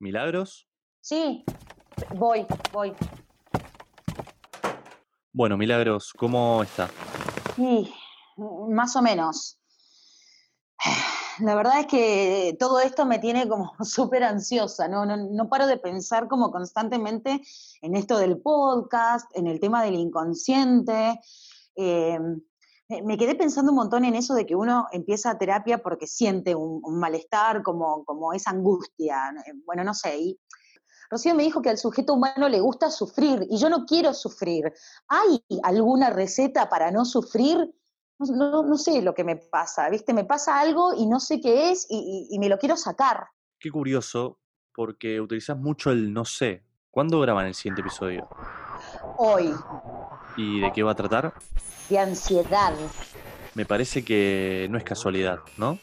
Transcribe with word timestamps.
¿Milagros? 0.00 0.66
Sí, 1.02 1.44
voy, 2.14 2.46
voy. 2.72 2.94
Bueno, 5.30 5.58
Milagros, 5.58 6.14
¿cómo 6.16 6.62
está? 6.62 6.88
Sí, 7.54 7.92
más 8.38 8.96
o 8.96 9.02
menos. 9.02 9.60
La 11.40 11.54
verdad 11.54 11.80
es 11.80 11.86
que 11.86 12.56
todo 12.58 12.80
esto 12.80 13.04
me 13.04 13.18
tiene 13.18 13.46
como 13.46 13.74
súper 13.84 14.24
ansiosa, 14.24 14.88
¿no? 14.88 15.04
¿no? 15.04 15.48
paro 15.50 15.66
de 15.66 15.76
pensar 15.76 16.28
como 16.28 16.50
constantemente 16.50 17.42
en 17.82 17.94
esto 17.94 18.16
del 18.16 18.38
podcast, 18.38 19.30
en 19.36 19.46
el 19.46 19.60
tema 19.60 19.84
del 19.84 19.96
inconsciente. 19.96 21.20
Em, 21.74 22.40
me 23.04 23.16
quedé 23.16 23.34
pensando 23.34 23.70
un 23.70 23.76
montón 23.76 24.04
en 24.04 24.14
eso 24.14 24.34
de 24.34 24.46
que 24.46 24.56
uno 24.56 24.86
empieza 24.92 25.38
terapia 25.38 25.78
porque 25.78 26.06
siente 26.06 26.54
un, 26.54 26.82
malestar, 26.98 27.62
como, 27.62 28.04
como 28.04 28.32
esa 28.32 28.50
angustia. 28.50 29.32
Bueno, 29.64 29.84
no 29.84 29.94
sé. 29.94 30.18
Y 30.18 30.40
Rocío 31.10 31.34
me 31.34 31.42
dijo 31.42 31.62
que 31.62 31.70
al 31.70 31.78
sujeto 31.78 32.14
humano 32.14 32.48
le 32.48 32.60
gusta 32.60 32.90
sufrir 32.90 33.46
y 33.48 33.58
yo 33.58 33.68
no 33.68 33.84
quiero 33.84 34.14
sufrir. 34.14 34.72
¿Hay 35.08 35.44
alguna 35.62 36.10
receta 36.10 36.68
para 36.68 36.90
no 36.90 37.04
sufrir? 37.04 37.72
No, 38.18 38.76
sé 38.76 39.00
lo 39.02 39.14
que 39.14 39.24
me 39.24 39.36
pasa, 39.36 39.88
¿viste? 39.88 40.12
Me 40.12 40.24
pasa 40.24 40.60
algo 40.60 40.92
y 40.94 41.06
no 41.06 41.20
sé 41.20 41.40
qué 41.40 41.70
es 41.70 41.86
y, 41.88 42.36
me 42.38 42.48
lo 42.48 42.58
quiero 42.58 42.76
sacar. 42.76 43.28
Qué 43.58 43.70
curioso, 43.70 44.38
porque 44.74 45.20
utilizas 45.20 45.56
mucho 45.56 45.90
el 45.90 46.12
no 46.12 46.24
sé. 46.24 46.64
¿Cuándo 46.90 47.20
graban 47.20 47.46
el 47.46 47.54
siguiente 47.54 47.80
episodio? 47.80 48.28
Hoy. 49.16 49.54
¿Y 50.36 50.60
de 50.60 50.72
qué 50.72 50.82
va 50.82 50.92
a 50.92 50.94
tratar? 50.94 51.34
De 51.88 51.98
ansiedad. 51.98 52.72
Me 53.54 53.64
parece 53.64 54.04
que 54.04 54.68
no 54.70 54.78
es 54.78 54.84
casualidad, 54.84 55.40
¿no? 55.56 55.78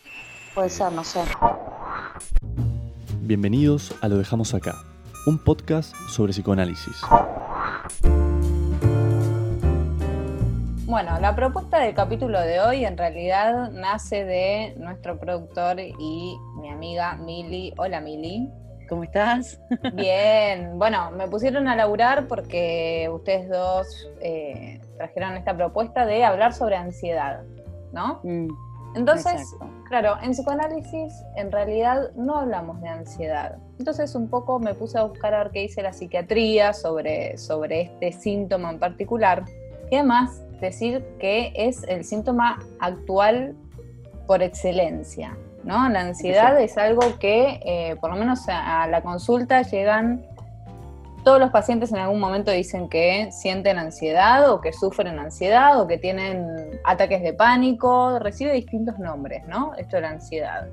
Puede 0.53 0.69
ser, 0.69 0.91
no 0.91 1.03
sé. 1.03 1.21
Bienvenidos 3.21 3.93
a 4.01 4.07
Lo 4.07 4.17
Dejamos 4.17 4.53
Acá, 4.53 4.75
un 5.25 5.37
podcast 5.37 5.93
sobre 6.09 6.31
psicoanálisis. 6.31 7.01
Bueno, 10.85 11.19
la 11.19 11.35
propuesta 11.35 11.79
del 11.79 11.93
capítulo 11.93 12.39
de 12.39 12.61
hoy 12.61 12.85
en 12.85 12.97
realidad 12.97 13.71
nace 13.71 14.23
de 14.23 14.75
nuestro 14.77 15.19
productor 15.19 15.79
y 15.81 16.37
mi 16.61 16.69
amiga 16.69 17.15
Mili. 17.17 17.73
Hola 17.77 17.99
Mili. 17.99 18.49
¿Cómo 18.87 19.03
estás? 19.03 19.59
Bien, 19.93 20.77
bueno, 20.79 21.11
me 21.11 21.27
pusieron 21.27 21.67
a 21.67 21.75
laburar 21.75 22.27
porque 22.27 23.09
ustedes 23.11 23.49
dos 23.49 24.09
eh, 24.21 24.79
trajeron 24.97 25.35
esta 25.35 25.55
propuesta 25.55 26.05
de 26.05 26.23
hablar 26.23 26.53
sobre 26.53 26.75
ansiedad, 26.75 27.43
¿no? 27.91 28.21
Mm, 28.23 28.47
Entonces, 28.95 29.55
claro, 29.89 30.15
en 30.21 30.31
psicoanálisis 30.31 31.13
en 31.35 31.51
realidad 31.51 32.11
no 32.15 32.37
hablamos 32.37 32.81
de 32.81 32.89
ansiedad. 32.89 33.57
Entonces 33.77 34.15
un 34.15 34.29
poco 34.29 34.59
me 34.59 34.73
puse 34.73 34.97
a 34.97 35.03
buscar 35.03 35.33
a 35.33 35.43
ver 35.43 35.51
qué 35.51 35.59
dice 35.61 35.81
la 35.81 35.93
psiquiatría 35.93 36.73
sobre, 36.73 37.37
sobre 37.37 37.81
este 37.81 38.11
síntoma 38.13 38.71
en 38.71 38.79
particular. 38.79 39.43
Y 39.91 39.95
además 39.95 40.41
decir 40.59 41.05
que 41.19 41.53
es 41.55 41.83
el 41.83 42.03
síntoma 42.03 42.59
actual 42.79 43.55
por 44.25 44.41
excelencia, 44.41 45.37
¿no? 45.67 45.87
La 45.89 45.99
ansiedad 45.99 46.59
es 46.59 46.77
algo 46.77 47.19
que, 47.19 47.59
eh, 47.63 47.97
por 47.99 48.09
lo 48.09 48.15
menos 48.15 48.47
a, 48.47 48.87
la 48.87 49.01
consulta, 49.01 49.61
llegan 49.61 50.25
todos 51.23 51.41
los 51.41 51.51
pacientes 51.51 51.91
en 51.91 51.97
algún 51.97 52.21
momento 52.21 52.51
dicen 52.51 52.87
que 52.87 53.29
sienten 53.33 53.77
ansiedad 53.77 54.49
o 54.49 54.61
que 54.61 54.71
sufren 54.71 55.19
ansiedad 55.19 55.79
o 55.81 55.85
que 55.85 55.97
tienen 55.97 56.79
ataques 56.85 57.21
de 57.21 57.33
pánico, 57.33 58.17
recibe 58.19 58.53
distintos 58.53 58.97
nombres, 58.97 59.45
¿no? 59.45 59.75
Esto 59.75 59.97
de 59.97 60.03
la 60.03 60.09
ansiedad. 60.11 60.67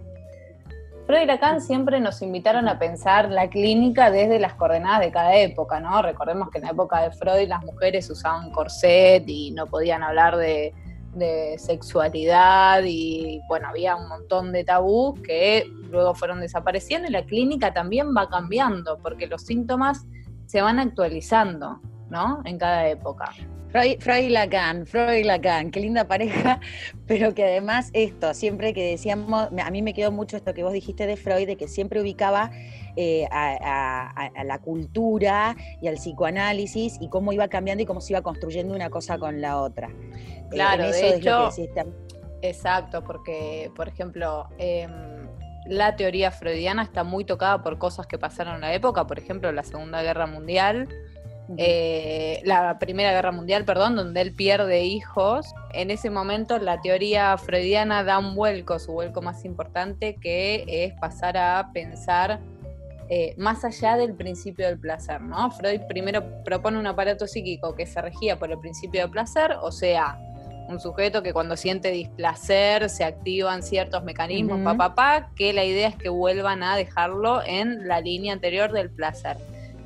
Freud 1.06 1.22
y 1.22 1.26
Lacan 1.26 1.60
siempre 1.60 1.98
nos 2.00 2.22
invitaron 2.22 2.68
a 2.68 2.78
pensar 2.78 3.30
la 3.30 3.48
clínica 3.48 4.12
desde 4.12 4.38
las 4.38 4.54
coordenadas 4.54 5.00
de 5.00 5.10
cada 5.10 5.36
época, 5.36 5.80
¿no? 5.80 6.00
Recordemos 6.02 6.50
que 6.50 6.58
en 6.58 6.64
la 6.64 6.70
época 6.70 7.02
de 7.02 7.10
Freud 7.10 7.48
las 7.48 7.64
mujeres 7.64 8.08
usaban 8.08 8.52
corset 8.52 9.24
y 9.26 9.50
no 9.50 9.66
podían 9.66 10.04
hablar 10.04 10.36
de, 10.36 10.72
sexualidad 11.58 12.82
y 12.84 13.40
bueno, 13.48 13.68
había 13.68 13.96
un 13.96 14.08
montón 14.08 14.52
de 14.52 14.64
tabús 14.64 15.20
que 15.20 15.64
luego 15.90 16.14
fueron 16.14 16.40
desapareciendo 16.40 17.08
y 17.08 17.12
la 17.12 17.24
clínica 17.24 17.72
también 17.72 18.14
va 18.16 18.28
cambiando 18.28 18.98
porque 18.98 19.26
los 19.26 19.42
síntomas 19.42 20.06
se 20.46 20.60
van 20.60 20.78
actualizando, 20.78 21.80
¿no? 22.10 22.42
En 22.44 22.58
cada 22.58 22.88
época. 22.88 23.32
Freud, 23.98 24.22
y 24.22 24.28
Lacan, 24.28 24.86
Freud 24.86 25.14
y 25.14 25.24
Lacan, 25.24 25.72
qué 25.72 25.80
linda 25.80 26.06
pareja, 26.06 26.60
pero 27.08 27.34
que 27.34 27.42
además 27.42 27.90
esto, 27.92 28.32
siempre 28.32 28.72
que 28.72 28.90
decíamos, 28.90 29.48
a 29.60 29.70
mí 29.72 29.82
me 29.82 29.94
quedó 29.94 30.12
mucho 30.12 30.36
esto 30.36 30.54
que 30.54 30.62
vos 30.62 30.72
dijiste 30.72 31.08
de 31.08 31.16
Freud, 31.16 31.48
de 31.48 31.56
que 31.56 31.66
siempre 31.66 32.00
ubicaba 32.00 32.52
eh, 32.96 33.26
a, 33.32 34.30
la 34.44 34.58
cultura 34.60 35.56
y 35.82 35.88
al 35.88 35.96
psicoanálisis 35.96 36.98
y 37.00 37.08
cómo 37.08 37.32
iba 37.32 37.48
cambiando 37.48 37.82
y 37.82 37.86
cómo 37.86 38.00
se 38.00 38.12
iba 38.12 38.22
construyendo 38.22 38.74
una 38.74 38.90
cosa 38.90 39.18
con 39.18 39.40
la 39.40 39.60
otra. 39.60 39.88
Eh, 39.88 40.44
claro, 40.50 40.88
de 40.88 41.16
hecho, 41.16 41.48
exacto, 42.42 43.02
porque, 43.02 43.72
por 43.74 43.88
ejemplo, 43.88 44.50
em, 44.58 45.26
la 45.66 45.96
teoría 45.96 46.30
freudiana 46.30 46.84
está 46.84 47.02
muy 47.02 47.24
tocada 47.24 47.60
por 47.64 47.78
cosas 47.78 48.06
que 48.06 48.18
pasaron 48.18 48.54
en 48.54 48.60
la 48.60 48.72
época, 48.72 49.04
por 49.08 49.18
ejemplo, 49.18 49.50
la 49.50 49.64
Segunda 49.64 50.00
Guerra 50.00 50.26
Mundial, 50.26 50.88
eh, 51.58 52.40
la 52.44 52.78
Primera 52.78 53.12
Guerra 53.12 53.32
Mundial, 53.32 53.64
perdón, 53.64 53.96
donde 53.96 54.20
él 54.20 54.34
pierde 54.34 54.84
hijos. 54.84 55.54
En 55.72 55.90
ese 55.90 56.10
momento 56.10 56.58
la 56.58 56.80
teoría 56.80 57.36
freudiana 57.36 58.02
da 58.02 58.18
un 58.18 58.34
vuelco, 58.34 58.78
su 58.78 58.92
vuelco 58.92 59.20
más 59.20 59.44
importante, 59.44 60.16
que 60.16 60.64
es 60.66 60.94
pasar 61.00 61.36
a 61.36 61.70
pensar 61.72 62.40
eh, 63.10 63.34
más 63.36 63.64
allá 63.64 63.96
del 63.96 64.14
principio 64.14 64.66
del 64.66 64.78
placer, 64.78 65.20
¿no? 65.20 65.50
Freud 65.50 65.82
primero 65.88 66.24
propone 66.42 66.78
un 66.78 66.86
aparato 66.86 67.26
psíquico 67.26 67.74
que 67.74 67.86
se 67.86 68.00
regía 68.00 68.38
por 68.38 68.50
el 68.50 68.58
principio 68.58 69.02
del 69.02 69.10
placer, 69.10 69.56
o 69.60 69.70
sea, 69.70 70.18
un 70.68 70.80
sujeto 70.80 71.22
que 71.22 71.34
cuando 71.34 71.58
siente 71.58 71.90
displacer 71.90 72.88
se 72.88 73.04
activan 73.04 73.62
ciertos 73.62 74.02
mecanismos, 74.04 74.60
papá, 74.78 75.30
que 75.36 75.52
la 75.52 75.64
idea 75.64 75.88
es 75.88 75.96
que 75.96 76.08
vuelvan 76.08 76.62
a 76.62 76.76
dejarlo 76.76 77.42
en 77.44 77.86
la 77.86 78.00
línea 78.00 78.32
anterior 78.32 78.72
del 78.72 78.90
placer. 78.90 79.36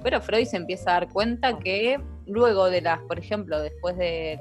Pero 0.02 0.20
Freud 0.20 0.46
se 0.46 0.56
empieza 0.56 0.90
a 0.90 0.94
dar 0.94 1.08
cuenta 1.08 1.58
que 1.58 2.00
luego 2.26 2.70
de 2.70 2.80
las, 2.80 3.00
por 3.02 3.18
ejemplo, 3.18 3.60
después 3.60 3.96
de 3.96 4.38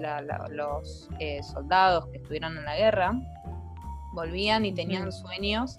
los 0.51 1.09
eh, 1.19 1.41
soldados 1.43 2.07
que 2.07 2.17
estuvieron 2.17 2.57
en 2.57 2.65
la 2.65 2.75
guerra, 2.75 3.13
volvían 4.13 4.65
y 4.65 4.73
tenían 4.73 5.11
sueños 5.11 5.77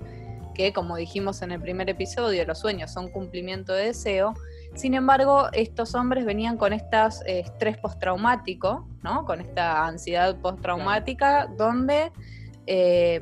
que, 0.55 0.73
como 0.73 0.97
dijimos 0.97 1.43
en 1.43 1.53
el 1.53 1.61
primer 1.61 1.89
episodio, 1.89 2.45
los 2.45 2.59
sueños 2.59 2.93
son 2.93 3.09
cumplimiento 3.11 3.73
de 3.73 3.87
deseo. 3.87 4.35
Sin 4.75 4.95
embargo, 4.95 5.49
estos 5.53 5.95
hombres 5.95 6.25
venían 6.25 6.57
con 6.57 6.73
este 6.73 6.97
estrés 7.27 7.79
postraumático, 7.79 8.89
¿no? 9.03 9.25
Con 9.25 9.41
esta 9.41 9.87
ansiedad 9.87 10.37
postraumática, 10.41 11.47
donde 11.57 12.11
eh, 12.67 13.21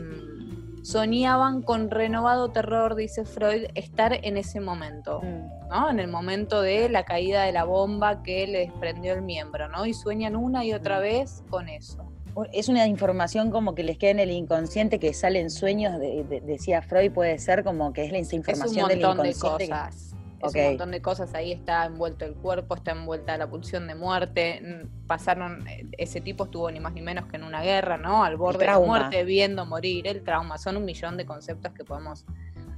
soñaban 0.86 1.62
con 1.62 1.90
renovado 1.90 2.50
terror, 2.50 2.94
dice 2.94 3.24
Freud, 3.24 3.64
estar 3.74 4.24
en 4.24 4.36
ese 4.36 4.60
momento, 4.60 5.20
mm. 5.20 5.68
¿no? 5.68 5.90
En 5.90 5.98
el 5.98 6.06
momento 6.06 6.62
de 6.62 6.88
la 6.88 7.04
caída 7.04 7.42
de 7.42 7.50
la 7.50 7.64
bomba 7.64 8.22
que 8.22 8.46
le 8.46 8.58
desprendió 8.60 9.14
el 9.14 9.22
miembro, 9.22 9.68
¿no? 9.68 9.84
Y 9.84 9.94
sueñan 9.94 10.36
una 10.36 10.64
y 10.64 10.72
otra 10.72 10.98
mm. 10.98 11.02
vez 11.02 11.42
con 11.50 11.68
eso. 11.68 12.12
Es 12.52 12.68
una 12.68 12.86
información 12.86 13.50
como 13.50 13.74
que 13.74 13.82
les 13.82 13.98
queda 13.98 14.12
en 14.12 14.20
el 14.20 14.30
inconsciente 14.30 15.00
que 15.00 15.12
sale 15.12 15.40
en 15.40 15.50
sueños, 15.50 15.98
decía 15.98 16.82
Freud, 16.82 17.10
puede 17.10 17.38
ser 17.38 17.64
como 17.64 17.92
que 17.92 18.04
es 18.04 18.12
la 18.12 18.18
información 18.18 18.88
del 18.88 18.98
inconsciente. 19.00 19.64
De 19.64 19.70
cosas 19.70 20.15
un 20.42 20.64
montón 20.64 20.90
de 20.90 21.02
cosas, 21.02 21.34
ahí 21.34 21.52
está 21.52 21.84
envuelto 21.86 22.24
el 22.24 22.34
cuerpo, 22.34 22.74
está 22.74 22.92
envuelta 22.92 23.36
la 23.36 23.48
pulsión 23.48 23.86
de 23.86 23.94
muerte, 23.94 24.60
mm, 24.62 25.06
pasaron, 25.06 25.66
eh, 25.68 25.86
ese 25.98 26.20
tipo 26.20 26.44
estuvo 26.44 26.70
ni 26.70 26.80
más 26.80 26.92
ni 26.92 27.02
menos 27.02 27.26
que 27.26 27.36
en 27.36 27.44
una 27.44 27.62
guerra, 27.62 27.96
¿no? 27.96 28.24
Al 28.24 28.36
borde 28.36 28.60
de 28.60 28.66
la 28.66 28.78
muerte, 28.78 29.24
viendo 29.24 29.66
morir, 29.66 30.06
el 30.06 30.22
trauma, 30.22 30.58
son 30.58 30.76
un 30.76 30.84
millón 30.84 31.16
de 31.16 31.26
conceptos 31.26 31.72
que 31.72 31.84
podemos 31.84 32.24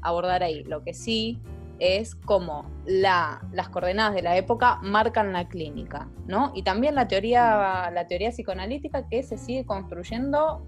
abordar 0.02 0.42
ahí. 0.42 0.64
Lo 0.64 0.82
que 0.84 0.94
sí 0.94 1.40
es 1.78 2.14
como 2.14 2.70
la, 2.86 3.40
las 3.52 3.68
coordenadas 3.68 4.14
de 4.14 4.22
la 4.22 4.36
época 4.36 4.78
marcan 4.82 5.32
la 5.32 5.48
clínica, 5.48 6.08
¿no? 6.26 6.52
Y 6.54 6.62
también 6.62 6.94
la 6.94 7.08
teoría, 7.08 7.90
la 7.92 8.06
teoría 8.06 8.30
psicoanalítica 8.30 9.08
que 9.08 9.22
se 9.22 9.38
sigue 9.38 9.64
construyendo 9.64 10.66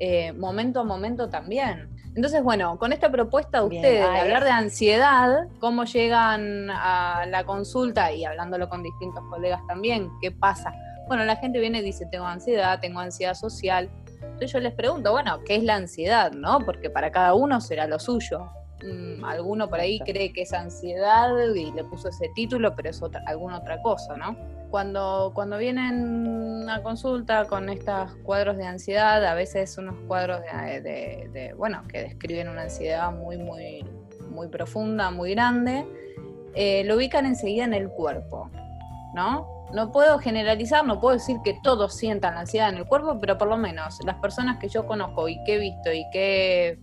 eh, 0.00 0.32
momento 0.32 0.80
a 0.80 0.84
momento 0.84 1.28
también. 1.28 1.88
Entonces, 2.16 2.42
bueno, 2.42 2.78
con 2.78 2.92
esta 2.92 3.10
propuesta 3.10 3.60
de 3.60 3.64
ustedes 3.66 4.10
de 4.10 4.18
hablar 4.18 4.42
de 4.42 4.50
ansiedad, 4.50 5.46
cómo 5.60 5.84
llegan 5.84 6.68
a 6.70 7.24
la 7.28 7.44
consulta 7.44 8.10
y 8.10 8.24
hablándolo 8.24 8.68
con 8.68 8.82
distintos 8.82 9.22
colegas 9.30 9.60
también, 9.68 10.10
¿qué 10.20 10.32
pasa? 10.32 10.72
Bueno, 11.06 11.24
la 11.24 11.36
gente 11.36 11.60
viene 11.60 11.78
y 11.78 11.82
dice, 11.82 12.06
tengo 12.10 12.26
ansiedad, 12.26 12.80
tengo 12.80 12.98
ansiedad 12.98 13.34
social. 13.34 13.88
Entonces 14.22 14.52
yo 14.52 14.60
les 14.60 14.72
pregunto, 14.72 15.12
bueno, 15.12 15.38
¿qué 15.44 15.56
es 15.56 15.62
la 15.62 15.76
ansiedad? 15.76 16.32
¿No? 16.32 16.60
Porque 16.60 16.90
para 16.90 17.12
cada 17.12 17.34
uno 17.34 17.60
será 17.60 17.86
lo 17.86 17.98
suyo. 17.98 18.48
Mm, 18.82 19.24
alguno 19.24 19.68
por 19.68 19.80
ahí 19.80 20.00
cree 20.00 20.32
que 20.32 20.42
es 20.42 20.52
ansiedad 20.52 21.30
y 21.54 21.70
le 21.72 21.84
puso 21.84 22.08
ese 22.08 22.30
título, 22.34 22.74
pero 22.74 22.90
es 22.90 23.02
otra, 23.02 23.22
alguna 23.26 23.58
otra 23.58 23.80
cosa, 23.82 24.16
¿no? 24.16 24.34
Cuando, 24.70 25.32
cuando 25.34 25.58
vienen 25.58 26.68
a 26.68 26.82
consulta 26.82 27.46
con 27.46 27.68
estos 27.68 28.14
cuadros 28.22 28.56
de 28.56 28.66
ansiedad, 28.66 29.24
a 29.24 29.34
veces 29.34 29.76
unos 29.78 29.96
cuadros 30.06 30.40
de, 30.42 31.54
bueno, 31.56 31.82
que 31.88 32.02
describen 32.02 32.48
una 32.48 32.62
ansiedad 32.62 33.12
muy, 33.12 33.36
muy, 33.36 33.84
muy 34.30 34.46
profunda, 34.48 35.10
muy 35.10 35.32
grande, 35.32 35.86
eh, 36.54 36.84
lo 36.84 36.96
ubican 36.96 37.26
enseguida 37.26 37.64
en 37.64 37.74
el 37.74 37.88
cuerpo, 37.88 38.48
¿no? 39.12 39.48
No 39.72 39.90
puedo 39.92 40.18
generalizar, 40.18 40.84
no 40.84 41.00
puedo 41.00 41.14
decir 41.14 41.38
que 41.44 41.58
todos 41.62 41.96
sientan 41.96 42.34
la 42.34 42.40
ansiedad 42.40 42.68
en 42.68 42.76
el 42.76 42.86
cuerpo, 42.86 43.18
pero 43.20 43.38
por 43.38 43.48
lo 43.48 43.56
menos 43.56 43.98
las 44.04 44.16
personas 44.16 44.58
que 44.58 44.68
yo 44.68 44.86
conozco 44.86 45.28
y 45.28 45.42
que 45.44 45.54
he 45.54 45.58
visto 45.58 45.92
y 45.92 46.04
que 46.12 46.78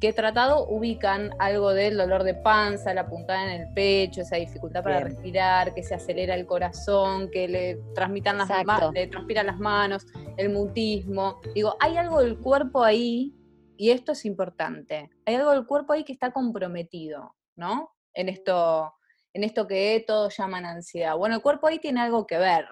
que 0.00 0.08
he 0.08 0.12
tratado 0.12 0.66
ubican 0.68 1.30
algo 1.38 1.70
del 1.72 1.96
dolor 1.96 2.24
de 2.24 2.34
panza, 2.34 2.92
la 2.94 3.06
puntada 3.06 3.44
en 3.44 3.62
el 3.62 3.72
pecho, 3.74 4.22
esa 4.22 4.36
dificultad 4.36 4.82
para 4.82 5.00
respirar, 5.00 5.74
que 5.74 5.82
se 5.82 5.94
acelera 5.94 6.34
el 6.34 6.46
corazón, 6.46 7.30
que 7.30 7.48
le 7.48 7.76
transmitan 7.94 8.38
las 8.38 8.48
le 8.92 9.06
transpiran 9.06 9.46
las 9.46 9.58
manos, 9.58 10.06
el 10.36 10.50
mutismo. 10.50 11.40
Digo, 11.54 11.76
hay 11.80 11.96
algo 11.96 12.20
del 12.20 12.38
cuerpo 12.38 12.82
ahí, 12.82 13.34
y 13.76 13.90
esto 13.90 14.12
es 14.12 14.24
importante, 14.24 15.10
hay 15.24 15.34
algo 15.36 15.52
del 15.52 15.66
cuerpo 15.66 15.92
ahí 15.92 16.04
que 16.04 16.12
está 16.12 16.32
comprometido, 16.32 17.34
¿no? 17.56 17.94
En 18.12 18.28
esto, 18.28 18.94
en 19.32 19.44
esto 19.44 19.66
que 19.66 20.04
todos 20.06 20.36
llaman 20.36 20.64
ansiedad. 20.64 21.16
Bueno, 21.16 21.36
el 21.36 21.42
cuerpo 21.42 21.66
ahí 21.66 21.78
tiene 21.78 22.00
algo 22.00 22.26
que 22.26 22.38
ver. 22.38 22.66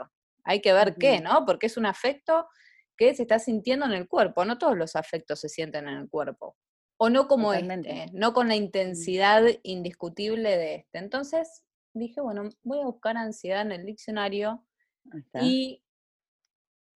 Hay 0.44 0.60
que 0.60 0.72
ver 0.72 0.96
qué, 0.96 1.20
¿no? 1.20 1.44
Porque 1.44 1.66
es 1.66 1.76
un 1.76 1.86
afecto 1.86 2.48
que 2.96 3.14
se 3.14 3.22
está 3.22 3.38
sintiendo 3.38 3.86
en 3.86 3.92
el 3.92 4.08
cuerpo. 4.08 4.44
No 4.44 4.58
todos 4.58 4.76
los 4.76 4.96
afectos 4.96 5.40
se 5.40 5.48
sienten 5.48 5.88
en 5.88 5.98
el 5.98 6.08
cuerpo. 6.08 6.56
O 7.04 7.10
no 7.10 7.26
como 7.26 7.52
este, 7.52 8.06
no 8.12 8.32
con 8.32 8.46
la 8.46 8.54
intensidad 8.54 9.42
indiscutible 9.64 10.56
de 10.56 10.76
este. 10.76 10.98
Entonces 10.98 11.64
dije, 11.92 12.20
bueno, 12.20 12.48
voy 12.62 12.78
a 12.78 12.84
buscar 12.84 13.16
ansiedad 13.16 13.62
en 13.62 13.72
el 13.72 13.84
diccionario 13.84 14.64
y 15.40 15.82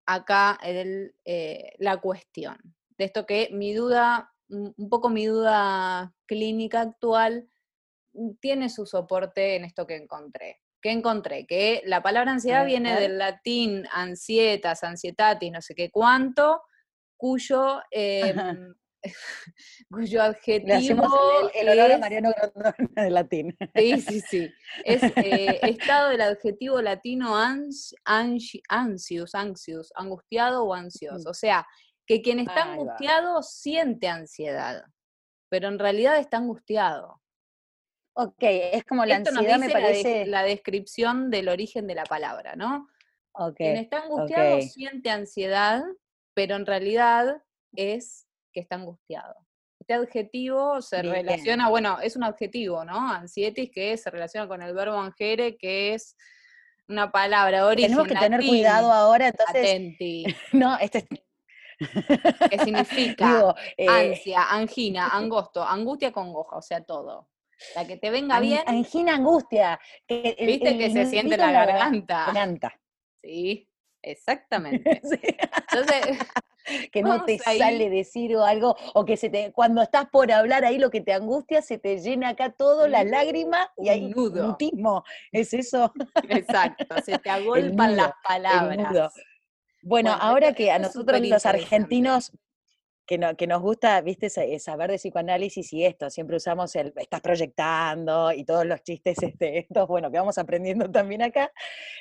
acá 0.04 0.58
el, 0.62 1.14
eh, 1.24 1.72
la 1.78 2.02
cuestión 2.02 2.58
de 2.98 3.06
esto 3.06 3.24
que 3.24 3.48
mi 3.50 3.72
duda, 3.72 4.30
un 4.50 4.90
poco 4.90 5.08
mi 5.08 5.24
duda 5.24 6.14
clínica 6.26 6.82
actual, 6.82 7.48
mm, 8.12 8.32
tiene 8.42 8.68
su 8.68 8.84
soporte 8.84 9.56
en 9.56 9.64
esto 9.64 9.86
que 9.86 9.96
encontré. 9.96 10.60
¿Qué 10.82 10.90
encontré? 10.90 11.46
Que 11.46 11.80
la 11.86 12.02
palabra 12.02 12.30
ansiedad 12.30 12.66
viene 12.66 13.00
del 13.00 13.16
latín 13.16 13.86
ansietas, 13.90 14.84
ansietatis, 14.84 15.50
no 15.50 15.62
sé 15.62 15.74
qué 15.74 15.90
cuánto, 15.90 16.60
cuyo 17.16 17.80
em, 17.90 18.74
cuyo 19.90 20.22
adjetivo. 20.22 21.50
el, 21.54 21.68
el, 21.68 21.78
honor 21.78 21.92
a 21.92 21.98
Mariano 21.98 22.32
Grondona 22.36 22.74
de 22.96 23.10
latín. 23.10 23.56
Sí, 23.74 24.00
sí, 24.00 24.20
sí. 24.20 24.54
Es 24.84 25.02
eh, 25.02 25.60
estado 25.62 26.10
del 26.10 26.20
adjetivo 26.20 26.80
latino 26.80 27.36
ans, 27.36 27.94
ansius, 28.04 29.34
anxious, 29.34 29.92
angustiado 29.94 30.64
o 30.64 30.74
ansioso. 30.74 31.30
O 31.30 31.34
sea, 31.34 31.66
que 32.06 32.22
quien 32.22 32.40
está 32.40 32.72
angustiado 32.72 33.42
siente 33.42 34.08
ansiedad, 34.08 34.84
pero 35.48 35.68
en 35.68 35.78
realidad 35.78 36.18
está 36.18 36.38
angustiado. 36.38 37.20
Ok, 38.16 38.42
es 38.42 38.84
como 38.84 39.04
la 39.04 39.16
ansiedad 39.16 39.58
me 39.58 39.70
parece. 39.70 40.26
La, 40.26 40.42
descripción 40.42 41.30
del 41.30 41.48
origen 41.48 41.86
de 41.86 41.96
la 41.96 42.04
palabra, 42.04 42.54
¿no? 42.54 42.88
Okay, 43.32 43.72
quien 43.72 43.76
está 43.78 44.02
angustiado 44.02 44.60
siente 44.60 45.10
ansiedad, 45.10 45.82
pero 46.34 46.54
en 46.54 46.64
realidad 46.64 47.42
es 47.74 48.23
que 48.54 48.60
está 48.60 48.76
angustiado. 48.76 49.34
Este 49.80 49.92
adjetivo 49.92 50.80
se 50.80 51.02
relaciona, 51.02 51.68
bueno, 51.68 51.98
es 52.00 52.16
un 52.16 52.24
adjetivo, 52.24 52.84
¿no? 52.86 53.12
Ansietis, 53.12 53.70
que 53.70 53.96
se 53.98 54.10
relaciona 54.10 54.48
con 54.48 54.62
el 54.62 54.72
verbo 54.72 54.96
angere, 54.96 55.58
que 55.58 55.92
es 55.92 56.16
una 56.88 57.10
palabra 57.10 57.58
de 57.58 57.64
origen 57.64 57.90
Tenemos 57.90 58.08
que 58.08 58.14
tener 58.14 58.40
cuidado 58.40 58.92
ahora, 58.92 59.28
entonces. 59.28 59.56
Atenti. 59.56 60.24
no, 60.52 60.78
este 60.78 60.98
es... 60.98 61.04
que 62.48 62.58
significa 62.64 63.54
eh, 63.76 63.86
ansia, 63.88 64.44
angina, 64.50 65.08
angosto, 65.08 65.62
angustia, 65.62 66.12
congoja, 66.12 66.56
o 66.56 66.62
sea, 66.62 66.82
todo. 66.82 67.28
La 67.74 67.86
que 67.86 67.96
te 67.96 68.10
venga 68.10 68.40
bien. 68.40 68.62
Angina, 68.66 69.14
angustia. 69.14 69.78
Viste 70.08 70.78
que 70.78 70.90
se 70.90 71.06
siente 71.06 71.36
la 71.36 71.52
garganta. 71.52 72.26
garganta. 72.26 72.80
Sí, 73.22 73.68
exactamente. 74.02 75.00
Entonces, 75.72 76.18
que 76.92 77.02
no 77.02 77.24
te 77.24 77.38
sale 77.38 77.90
decir 77.90 78.36
algo, 78.36 78.76
o 78.94 79.04
que 79.04 79.16
se 79.16 79.30
te, 79.30 79.52
cuando 79.52 79.82
estás 79.82 80.06
por 80.10 80.30
hablar 80.32 80.64
ahí 80.64 80.78
lo 80.78 80.90
que 80.90 81.00
te 81.00 81.12
angustia, 81.12 81.62
se 81.62 81.78
te 81.78 81.98
llena 81.98 82.30
acá 82.30 82.50
todo, 82.50 82.88
la 82.88 83.04
lágrima 83.04 83.70
y 83.76 83.88
hay 83.88 84.12
un 84.14 84.34
mutismo. 84.34 85.04
¿Es 85.32 85.54
eso? 85.54 85.92
Exacto, 86.28 86.86
se 87.04 87.18
te 87.18 87.30
agolpan 87.30 87.96
las 87.96 88.12
palabras. 88.26 89.12
Bueno, 89.82 90.12
ahora 90.18 90.54
que 90.54 90.70
a 90.70 90.78
nosotros 90.78 91.20
los 91.20 91.44
argentinos 91.44 92.32
que, 93.06 93.18
no, 93.18 93.36
que 93.36 93.46
nos 93.46 93.60
gusta, 93.62 94.00
viste, 94.00 94.28
eh, 94.36 94.58
saber 94.58 94.90
de 94.90 94.96
psicoanálisis 94.96 95.72
y 95.72 95.84
esto, 95.84 96.10
siempre 96.10 96.36
usamos 96.36 96.74
el 96.76 96.92
estás 96.96 97.20
proyectando 97.20 98.32
y 98.32 98.44
todos 98.44 98.64
los 98.66 98.82
chistes 98.82 99.16
este, 99.22 99.58
estos, 99.58 99.86
bueno, 99.88 100.10
que 100.10 100.18
vamos 100.18 100.38
aprendiendo 100.38 100.90
también 100.90 101.22
acá. 101.22 101.52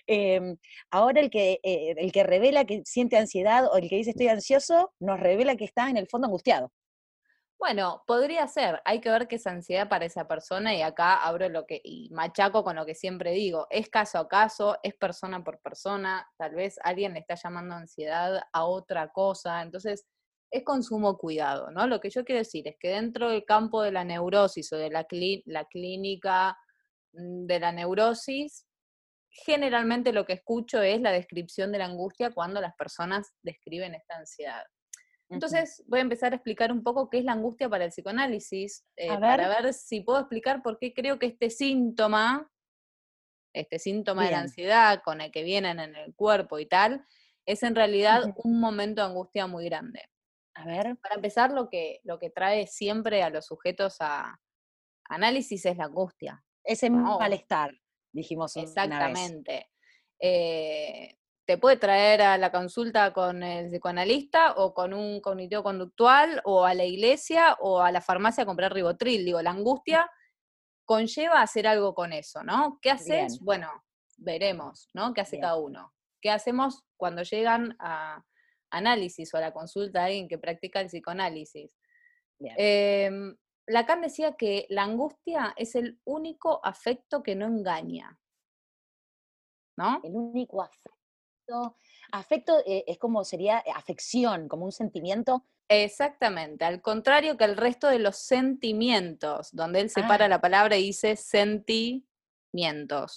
Em, 0.08 0.58
ahora 0.92 1.22
el 1.22 1.30
que, 1.30 1.60
eh, 1.64 1.96
el 1.98 2.12
que 2.12 2.24
revela 2.24 2.66
que 2.66 2.82
siente 2.86 3.18
ansiedad 3.18 3.66
o 3.72 3.78
el 3.78 3.90
que 3.90 3.98
dice 3.98 4.12
estoy 4.12 4.28
ansioso, 4.28 4.94
nos 5.00 5.20
revela 5.20 5.56
que 5.56 5.66
está 5.66 5.90
en 5.90 5.98
el 5.98 6.08
fondo 6.08 6.28
angustiado. 6.28 6.72
Bueno, 7.64 8.04
podría 8.06 8.46
ser, 8.50 8.82
hay 8.84 9.00
que 9.00 9.10
ver 9.10 9.28
qué 9.30 9.38
es 9.38 9.48
ansiedad 9.48 9.88
para 9.88 10.04
esa 10.04 10.28
persona 10.28 10.76
y 10.76 10.82
acá 10.82 11.24
abro 11.24 11.48
lo 11.48 11.66
que, 11.66 11.80
y 11.82 12.10
machaco 12.12 12.62
con 12.62 12.76
lo 12.76 12.86
que 12.86 12.94
siempre 12.94 13.32
digo, 13.32 13.68
es 13.70 13.88
caso 13.90 14.18
a 14.18 14.28
caso, 14.28 14.78
es 14.84 14.96
persona 14.96 15.42
por 15.46 15.62
persona, 15.62 16.28
tal 16.38 16.56
vez 16.56 16.76
alguien 16.84 17.14
le 17.14 17.22
está 17.22 17.36
llamando 17.36 17.76
ansiedad 17.76 18.42
a 18.52 18.66
otra 18.66 19.14
cosa, 19.14 19.62
entonces 19.62 20.06
es 20.54 20.64
consumo 20.64 21.18
cuidado, 21.18 21.72
¿no? 21.72 21.88
Lo 21.88 22.00
que 22.00 22.12
yo 22.12 22.24
quiero 22.24 22.38
decir 22.38 22.68
es 22.68 22.76
que 22.80 22.90
dentro 22.90 23.30
del 23.30 23.44
campo 23.44 23.82
de 23.82 23.92
la 23.92 24.04
neurosis 24.06 24.72
o 24.72 24.78
de 24.78 24.92
la, 24.92 25.08
la 25.46 25.66
clínica 25.66 26.56
mm, 27.14 27.48
de 27.48 27.60
la 27.60 27.72
neurosis, 27.72 28.68
generalmente 29.30 30.14
lo 30.14 30.26
que 30.28 30.34
escucho 30.34 30.84
es 30.84 31.02
la 31.02 31.12
descripción 31.12 31.72
de 31.72 31.80
la 31.80 31.86
angustia 31.86 32.30
cuando 32.30 32.62
las 32.62 32.76
personas 32.76 33.34
describen 33.42 33.96
esta 33.96 34.16
ansiedad. 34.16 34.64
Entonces 35.30 35.84
voy 35.88 35.98
a 35.98 36.04
empezar 36.04 36.34
a 36.34 36.36
explicar 36.36 36.72
un 36.72 36.84
poco 36.84 37.10
qué 37.10 37.18
es 37.18 37.26
la 37.26 37.32
angustia 37.32 37.68
para 37.68 37.86
el 37.86 37.90
psicoanálisis, 37.90 38.86
eh, 38.96 39.08
para 39.08 39.50
ver 39.50 39.74
si 39.74 40.02
puedo 40.02 40.20
explicar 40.20 40.62
por 40.62 40.78
qué 40.78 40.94
creo 40.94 41.18
que 41.18 41.26
este 41.26 41.50
síntoma, 41.50 42.52
este 43.54 43.80
síntoma 43.80 44.26
de 44.26 44.32
la 44.32 44.42
ansiedad 44.42 45.02
con 45.04 45.20
el 45.20 45.32
que 45.32 45.42
vienen 45.42 45.80
en 45.80 45.96
el 45.96 46.14
cuerpo 46.14 46.60
y 46.60 46.68
tal, 46.68 47.04
es 47.48 47.64
en 47.64 47.74
realidad 47.74 48.36
un 48.44 48.60
momento 48.60 49.02
de 49.02 49.08
angustia 49.08 49.48
muy 49.48 49.66
grande. 49.66 50.13
A 50.56 50.66
ver. 50.66 50.98
Para 50.98 51.16
empezar, 51.16 51.52
lo 51.52 51.70
que, 51.70 52.00
lo 52.04 52.20
que 52.20 52.30
trae 52.30 52.68
siempre 52.68 53.24
a 53.24 53.30
los 53.30 53.46
sujetos 53.46 53.98
a 54.00 54.40
análisis 55.06 55.66
es 55.66 55.78
la 55.78 55.86
angustia. 55.86 56.44
Ese 56.64 56.90
malestar, 56.90 57.74
dijimos. 58.12 58.56
Exactamente. 58.56 59.70
Eh, 60.20 61.18
te 61.46 61.58
puede 61.58 61.78
traer 61.78 62.22
a 62.22 62.38
la 62.38 62.52
consulta 62.52 63.12
con 63.12 63.44
el 63.44 63.70
psicoanalista 63.70 64.54
o 64.54 64.74
con 64.74 64.94
un 64.94 65.20
cognitivo 65.20 65.64
conductual 65.64 66.42
o 66.46 66.64
a 66.64 66.74
la 66.74 66.86
iglesia 66.86 67.58
o 67.60 67.82
a 67.82 67.92
la 67.92 68.00
farmacia 68.00 68.44
a 68.44 68.46
comprar 68.46 68.74
ribotril. 68.74 69.26
Digo, 69.26 69.42
la 69.42 69.52
angustia 69.52 70.10
conlleva 70.86 71.42
hacer 71.42 71.68
algo 71.68 71.94
con 71.94 72.14
eso, 72.14 72.44
¿no? 72.44 72.80
¿Qué 72.82 72.92
haces? 72.92 73.40
Bueno, 73.40 73.70
veremos, 74.18 74.90
¿no? 74.94 75.14
¿Qué 75.14 75.22
hace 75.22 75.40
cada 75.40 75.58
uno? 75.58 75.94
¿Qué 76.22 76.30
hacemos 76.30 76.84
cuando 76.96 77.24
llegan 77.24 77.76
a, 77.80 78.24
análisis 78.74 79.34
o 79.34 79.38
a 79.38 79.42
la 79.42 79.54
consulta 79.54 80.00
de 80.00 80.06
alguien 80.06 80.28
que 80.28 80.38
practica 80.38 80.82
el 80.82 80.88
psicoanálisis. 80.88 81.72
Eh, 82.58 83.10
Lacan 83.68 84.02
decía 84.02 84.34
que 84.34 84.66
la 84.70 84.84
angustia 84.84 85.54
es 85.56 85.76
el 85.76 86.00
único 86.04 86.60
afecto 86.66 87.24
que 87.24 87.36
no 87.36 87.46
engaña. 87.46 88.20
¿No? 89.78 90.02
El 90.04 90.16
único 90.16 90.62
afecto. 90.62 91.78
Afecto 92.12 92.60
eh, 92.66 92.84
es 92.88 92.98
como 92.98 93.24
sería 93.24 93.64
afección, 93.76 94.48
como 94.48 94.66
un 94.66 94.72
sentimiento. 94.72 95.46
Exactamente, 95.68 96.66
al 96.66 96.82
contrario 96.82 97.38
que 97.38 97.46
el 97.46 97.58
resto 97.58 97.88
de 97.88 98.00
los 98.00 98.18
sentimientos, 98.18 99.50
donde 99.52 99.80
él 99.80 99.90
separa 99.90 100.26
ah. 100.26 100.30
la 100.30 100.42
palabra 100.42 100.78
y 100.78 100.88
dice 100.88 101.16
senti 101.16 102.06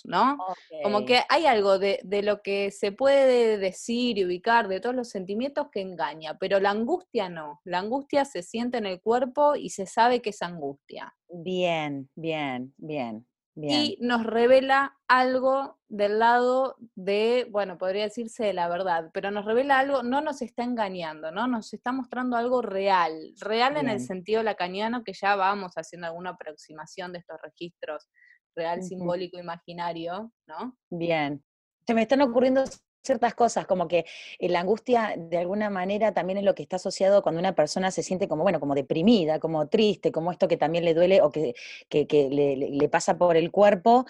¿no? 0.05 0.39
Como 0.83 1.05
que 1.05 1.21
hay 1.29 1.47
algo 1.47 1.79
de, 1.79 2.01
lo 2.23 2.43
que 2.43 2.71
se 2.71 2.93
puede 2.93 3.59
decir 3.59 4.19
y 4.19 4.25
ubicar 4.25 4.69
de 4.69 4.81
todos 4.81 4.95
los 4.95 5.11
sentimientos 5.11 5.69
que 5.71 5.81
engaña, 5.81 6.39
pero 6.39 6.59
la 6.59 6.71
angustia 6.71 7.29
no. 7.29 7.61
La 7.65 7.79
angustia 7.79 8.25
se 8.25 8.43
siente 8.43 8.79
en 8.79 8.87
el 8.87 9.01
cuerpo 9.01 9.55
y 9.55 9.71
se 9.71 9.87
sabe 9.87 10.23
que 10.23 10.31
es 10.31 10.43
angustia. 10.43 11.15
Bien, 11.29 12.09
bien, 12.15 12.73
bien. 12.77 13.27
Bien. 13.59 13.73
Y 13.73 13.99
nos 14.03 14.23
revela 14.25 14.99
algo 15.09 15.79
del 15.89 16.19
lado 16.19 16.77
de, 16.95 17.47
bueno, 17.51 17.79
podría 17.79 18.03
decirse 18.03 18.45
de 18.45 18.53
la 18.53 18.69
verdad, 18.69 19.11
pero 19.15 19.31
nos 19.31 19.47
revela 19.47 19.79
algo, 19.79 20.03
no 20.03 20.21
nos 20.21 20.43
está 20.43 20.63
engañando, 20.63 21.31
¿no? 21.31 21.47
Nos 21.47 21.73
está 21.73 21.91
mostrando 21.91 22.37
algo 22.37 22.61
real, 22.61 23.33
real 23.41 23.79
en 23.79 23.89
el 23.89 24.01
sentido 24.01 24.43
lacaniano, 24.43 25.05
que 25.05 25.15
ya 25.15 25.37
vamos 25.37 25.73
haciendo 25.77 26.07
alguna 26.07 26.31
aproximación 26.31 27.15
de 27.15 27.21
estos 27.21 27.41
registros 27.41 28.11
real, 28.57 28.83
simbólico, 28.83 29.39
imaginario, 29.39 30.33
¿no? 30.47 30.77
Bien. 30.91 31.45
Se 31.87 31.95
me 31.95 32.03
están 32.03 32.23
ocurriendo 32.23 32.65
ciertas 33.07 33.35
cosas, 33.35 33.67
como 33.67 33.87
que 33.87 34.05
eh, 34.39 34.49
la 34.49 34.61
angustia 34.61 35.15
de 35.17 35.39
alguna 35.39 35.71
manera 35.71 36.13
también 36.13 36.39
es 36.39 36.45
lo 36.45 36.55
que 36.55 36.63
está 36.63 36.77
asociado 36.77 37.23
cuando 37.23 37.39
una 37.39 37.55
persona 37.55 37.91
se 37.93 38.03
siente 38.03 38.27
como, 38.27 38.43
bueno, 38.43 38.59
como 38.59 38.75
deprimida, 38.75 39.39
como 39.39 39.69
triste, 39.69 40.11
como 40.11 40.33
esto 40.33 40.49
que 40.49 40.57
también 40.57 40.85
le 40.85 40.95
duele 40.95 41.23
o 41.23 41.31
que, 41.31 41.55
le, 41.89 42.89
pasa 42.89 43.17
por 43.17 43.37
el 43.37 43.51
cuerpo. 43.53 44.07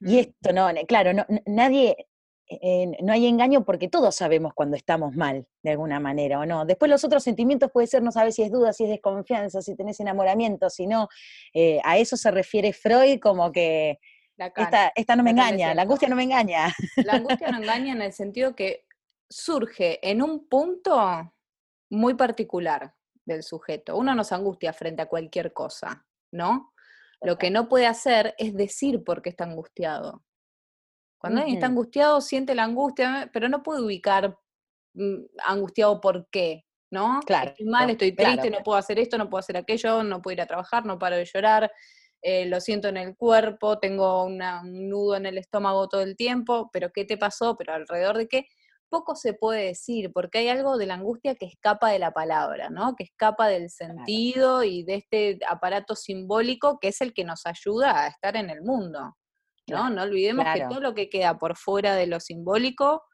Y 0.00 0.18
esto, 0.18 0.52
no, 0.52 0.68
claro, 0.86 1.14
no, 1.14 1.24
nadie, 1.46 2.08
eh, 2.48 2.96
no 3.02 3.12
hay 3.12 3.26
engaño 3.26 3.64
porque 3.64 3.88
todos 3.88 4.14
sabemos 4.14 4.52
cuando 4.54 4.76
estamos 4.76 5.14
mal, 5.14 5.46
de 5.62 5.70
alguna 5.70 5.98
manera, 5.98 6.38
¿o 6.38 6.46
no? 6.46 6.64
Después 6.64 6.90
los 6.90 7.02
otros 7.04 7.22
sentimientos 7.22 7.70
puede 7.72 7.86
ser, 7.86 8.02
no 8.02 8.12
sabes 8.12 8.36
si 8.36 8.42
es 8.42 8.52
duda, 8.52 8.72
si 8.72 8.84
es 8.84 8.90
desconfianza, 8.90 9.62
si 9.62 9.74
tenés 9.74 9.98
enamoramiento, 10.00 10.70
si 10.70 10.86
no. 10.86 11.08
Eh, 11.52 11.80
a 11.84 11.98
eso 11.98 12.16
se 12.16 12.30
refiere 12.30 12.72
Freud 12.72 13.18
como 13.20 13.50
que 13.50 13.98
esta, 14.38 14.92
esta, 14.94 15.16
no 15.16 15.22
me 15.22 15.30
engaña, 15.30 15.74
la 15.74 15.82
angustia 15.82 16.08
no 16.08 16.16
me 16.16 16.24
engaña. 16.24 16.74
La 16.96 17.14
angustia 17.14 17.50
no 17.50 17.58
engaña 17.58 17.92
en 17.94 18.02
el 18.02 18.12
sentido 18.12 18.54
que 18.54 18.84
surge 19.28 19.98
en 20.08 20.22
un 20.22 20.46
punto 20.48 21.32
muy 21.90 22.14
particular 22.14 22.94
del 23.24 23.42
sujeto. 23.42 23.96
Uno 23.96 24.14
no 24.14 24.24
se 24.24 24.34
angustia 24.34 24.72
frente 24.72 25.02
a 25.02 25.06
cualquier 25.06 25.52
cosa, 25.52 26.06
¿no? 26.32 26.72
Lo 27.22 27.38
que 27.38 27.50
no 27.50 27.68
puede 27.68 27.86
hacer 27.86 28.34
es 28.36 28.54
decir 28.54 29.02
por 29.04 29.22
qué 29.22 29.30
está 29.30 29.44
angustiado. 29.44 30.22
Cuando 31.18 31.40
alguien 31.40 31.56
está 31.56 31.66
angustiado, 31.66 32.20
siente 32.20 32.54
la 32.54 32.64
angustia, 32.64 33.30
pero 33.32 33.48
no 33.48 33.62
puede 33.62 33.82
ubicar 33.82 34.36
mm, 34.94 35.24
angustiado 35.44 36.00
por 36.00 36.28
qué, 36.30 36.64
¿no? 36.90 37.20
Claro. 37.26 37.50
Estoy 37.50 37.66
mal, 37.66 37.90
estoy 37.90 38.12
triste, 38.12 38.50
no 38.50 38.58
puedo 38.62 38.78
hacer 38.78 38.98
esto, 38.98 39.18
no 39.18 39.30
puedo 39.30 39.40
hacer 39.40 39.56
aquello, 39.56 40.02
no 40.02 40.20
puedo 40.20 40.34
ir 40.34 40.40
a 40.42 40.46
trabajar, 40.46 40.84
no 40.84 40.98
paro 40.98 41.16
de 41.16 41.24
llorar, 41.24 41.70
eh, 42.22 42.46
lo 42.46 42.60
siento 42.60 42.88
en 42.88 42.96
el 42.96 43.16
cuerpo, 43.16 43.78
tengo 43.78 44.24
un 44.24 44.40
nudo 44.88 45.16
en 45.16 45.26
el 45.26 45.38
estómago 45.38 45.88
todo 45.88 46.02
el 46.02 46.16
tiempo, 46.16 46.70
pero 46.72 46.90
¿qué 46.92 47.04
te 47.04 47.16
pasó? 47.16 47.56
¿Pero 47.56 47.74
alrededor 47.74 48.18
de 48.18 48.28
qué? 48.28 48.46
Poco 48.88 49.16
se 49.16 49.34
puede 49.34 49.66
decir, 49.66 50.12
porque 50.12 50.38
hay 50.38 50.48
algo 50.48 50.76
de 50.76 50.86
la 50.86 50.94
angustia 50.94 51.34
que 51.34 51.46
escapa 51.46 51.90
de 51.90 51.98
la 51.98 52.12
palabra, 52.12 52.70
¿no? 52.70 52.94
Que 52.94 53.04
escapa 53.04 53.48
del 53.48 53.70
sentido 53.70 54.62
y 54.62 54.84
de 54.84 54.96
este 54.96 55.38
aparato 55.48 55.94
simbólico 55.96 56.78
que 56.80 56.88
es 56.88 57.00
el 57.00 57.12
que 57.12 57.24
nos 57.24 57.46
ayuda 57.46 58.04
a 58.04 58.08
estar 58.08 58.36
en 58.36 58.50
el 58.50 58.62
mundo. 58.62 59.16
¿No? 59.68 59.90
No 59.90 60.02
olvidemos 60.02 60.44
que 60.54 60.66
todo 60.68 60.80
lo 60.80 60.94
que 60.94 61.08
queda 61.08 61.38
por 61.38 61.56
fuera 61.56 61.94
de 61.94 62.06
lo 62.06 62.20
simbólico 62.20 63.04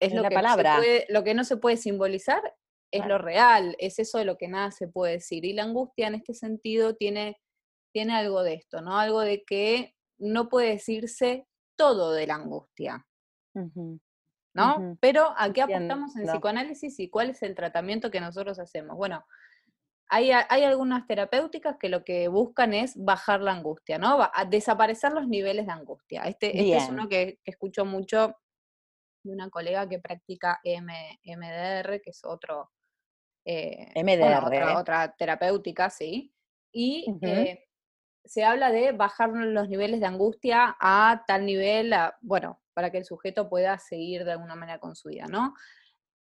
es, 0.00 0.14
lo, 0.14 0.22
que 0.22 0.34
palabra. 0.34 0.80
lo 1.08 1.24
que 1.24 1.34
no 1.34 1.44
se 1.44 1.56
puede 1.56 1.76
simbolizar, 1.76 2.42
es 2.92 3.06
lo 3.06 3.18
real, 3.18 3.76
es 3.78 3.98
eso 3.98 4.18
de 4.18 4.24
lo 4.24 4.36
que 4.36 4.48
nada 4.48 4.70
se 4.70 4.88
puede 4.88 5.14
decir. 5.14 5.44
Y 5.44 5.52
la 5.52 5.62
angustia 5.62 6.08
en 6.08 6.16
este 6.16 6.34
sentido 6.34 6.96
tiene, 6.96 7.38
tiene 7.92 8.14
algo 8.14 8.42
de 8.42 8.54
esto, 8.54 8.80
¿no? 8.80 8.98
Algo 8.98 9.20
de 9.20 9.44
que 9.44 9.94
no 10.18 10.48
puede 10.48 10.70
decirse 10.70 11.46
todo 11.76 12.12
de 12.12 12.26
la 12.26 12.34
angustia. 12.34 13.06
¿No? 14.52 14.96
Pero 15.00 15.32
¿a 15.36 15.52
qué 15.52 15.62
apuntamos 15.62 16.16
en 16.16 16.26
psicoanálisis 16.26 16.98
y 16.98 17.08
cuál 17.08 17.30
es 17.30 17.42
el 17.42 17.54
tratamiento 17.54 18.10
que 18.10 18.20
nosotros 18.20 18.58
hacemos? 18.58 18.96
Bueno, 18.96 19.24
hay, 20.10 20.32
algunas 20.64 21.06
terapéuticas 21.06 21.76
que 21.78 21.88
lo 21.88 22.04
que 22.04 22.26
buscan 22.26 22.74
es 22.74 22.94
bajar 22.96 23.40
la 23.40 23.52
angustia, 23.52 23.96
¿no? 23.96 24.18
A 24.20 24.44
desaparecer 24.44 25.12
los 25.12 25.28
niveles 25.28 25.66
de 25.66 25.72
angustia. 25.72 26.22
Este, 26.24 26.48
este 26.48 26.76
es 26.76 26.88
uno 26.88 27.08
que, 27.08 27.38
escucho 27.44 27.84
mucho 27.84 28.34
de 29.22 29.32
una 29.32 29.50
colega 29.50 29.88
que 29.88 30.00
practica 30.00 30.60
MDR, 30.64 32.00
que 32.00 32.10
es 32.10 32.24
otro, 32.24 32.70
eh, 33.44 33.92
MDR. 34.02 34.76
otra, 34.76 35.14
terapéutica, 35.16 35.90
sí. 35.90 36.34
Y 36.72 37.06
eh, 37.22 37.68
se 38.24 38.44
habla 38.44 38.72
de 38.72 38.90
bajar 38.90 39.30
los 39.30 39.68
niveles 39.68 40.00
de 40.00 40.06
angustia 40.06 40.76
a 40.80 41.22
tal 41.26 41.46
nivel, 41.46 41.94
bueno, 42.20 42.60
para 42.74 42.90
que 42.90 42.98
el 42.98 43.04
sujeto 43.04 43.48
pueda 43.48 43.78
seguir 43.78 44.24
de 44.24 44.32
alguna 44.32 44.56
manera 44.56 44.80
con 44.80 44.96
su 44.96 45.08
vida, 45.08 45.26
¿no? 45.26 45.54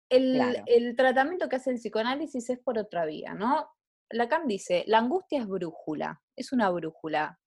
El, 0.08 0.62
el, 0.66 0.94
tratamiento 0.94 1.48
que 1.48 1.56
hace 1.56 1.70
el 1.70 1.78
psicoanálisis 1.78 2.48
es 2.50 2.60
por 2.60 2.78
otra 2.78 3.04
vía, 3.06 3.34
¿no? 3.34 3.75
Lacan 4.10 4.46
dice, 4.46 4.84
la 4.86 4.98
angustia 4.98 5.40
es 5.40 5.46
brújula, 5.46 6.22
es 6.36 6.52
una 6.52 6.70
brújula. 6.70 7.40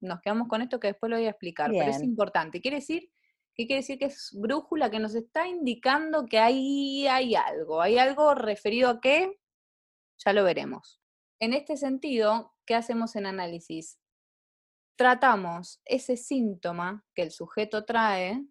Nos 0.00 0.20
quedamos 0.20 0.48
con 0.48 0.62
esto 0.62 0.78
que 0.78 0.88
después 0.88 1.10
lo 1.10 1.16
voy 1.16 1.26
a 1.26 1.30
explicar, 1.30 1.70
pero 1.70 1.90
es 1.90 2.02
importante. 2.02 2.60
Quiere 2.60 2.76
decir, 2.78 3.10
¿qué 3.54 3.66
quiere 3.66 3.80
decir 3.80 3.98
que 3.98 4.06
es 4.06 4.30
brújula? 4.38 4.90
Que 4.90 4.98
nos 4.98 5.14
está 5.14 5.48
indicando 5.48 6.26
que 6.26 6.38
ahí 6.38 7.06
hay 7.06 7.34
algo. 7.34 7.80
¿Hay 7.80 7.98
algo 7.98 8.34
referido 8.34 8.90
a 8.90 9.00
qué? 9.00 9.40
Ya 10.24 10.32
lo 10.32 10.44
veremos. 10.44 11.00
En 11.40 11.52
este 11.52 11.76
sentido, 11.76 12.54
¿qué 12.66 12.74
hacemos 12.74 13.16
en 13.16 13.26
análisis? 13.26 13.98
Tratamos 14.96 15.80
ese 15.84 16.16
síntoma 16.16 17.04
que 17.14 17.22
el 17.22 17.32
sujeto 17.32 17.84
trae, 17.84 18.44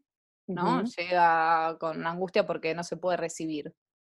¿no? 0.47 0.83
Llega 0.83 1.77
con 1.79 2.05
angustia 2.05 2.45
porque 2.45 2.75
no 2.75 2.83
se 2.83 2.97
puede 2.97 3.17
recibir 3.17 3.73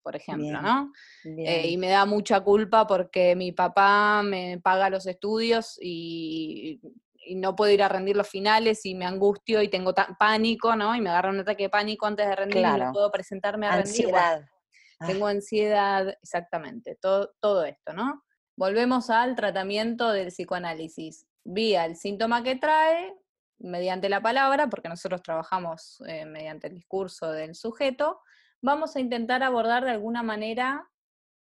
por 0.09 0.17
ejemplo, 0.17 0.63
¿no? 0.63 0.91
Eh, 1.23 1.69
y 1.69 1.77
me 1.77 1.91
da 1.91 2.07
mucha 2.07 2.41
culpa 2.41 2.87
porque 2.87 3.37
mi 3.37 3.53
papá 3.53 4.23
me 4.25 4.59
paga 4.59 4.89
los 4.89 5.07
estudios 5.07 5.79
y, 5.83 6.81
no 7.37 7.55
puedo 7.55 7.71
ir 7.71 7.83
a 7.83 7.91
rendir 7.91 8.17
los 8.17 8.27
finales 8.27 8.87
y 8.87 8.95
me 8.95 9.05
angustio 9.05 9.61
y 9.61 9.69
tengo 9.69 9.93
pánico, 10.19 10.75
¿no? 10.77 10.97
Y 10.97 11.03
me 11.03 11.11
agarra 11.11 11.29
un 11.29 11.41
ataque 11.41 11.65
de 11.65 11.69
pánico 11.69 12.07
antes 12.07 12.27
de 12.27 12.35
rendir 12.35 12.65
y 12.65 12.81
no 12.81 12.91
puedo 12.91 13.11
presentarme 13.11 13.67
a 13.67 13.75
ansiedad. 13.75 14.37
rendir. 14.37 14.49
tengo 15.07 15.27
ansiedad, 15.27 16.17
exactamente, 16.23 16.97
todo, 16.99 17.35
todo 17.39 17.67
esto, 17.67 17.93
¿no? 17.93 18.25
Volvemos 18.57 19.11
al 19.11 19.37
tratamiento 19.37 20.11
del 20.11 20.29
psicoanálisis. 20.29 21.27
Vía 21.45 21.85
el 21.85 21.97
síntoma 21.97 22.43
que 22.43 22.57
trae, 22.57 23.13
mediante 23.59 24.09
la 24.09 24.23
palabra, 24.23 24.71
porque 24.71 24.89
nosotros 24.89 25.23
trabajamos 25.23 26.03
eh, 26.07 26.25
mediante 26.25 26.69
el 26.69 26.77
discurso 26.77 27.31
del 27.31 27.55
sujeto, 27.55 28.23
vamos 28.63 28.97
a 28.97 29.01
intentar 29.01 29.43
abordar 29.43 29.85
de 29.85 29.91
alguna 29.91 30.23
manera 30.23 30.89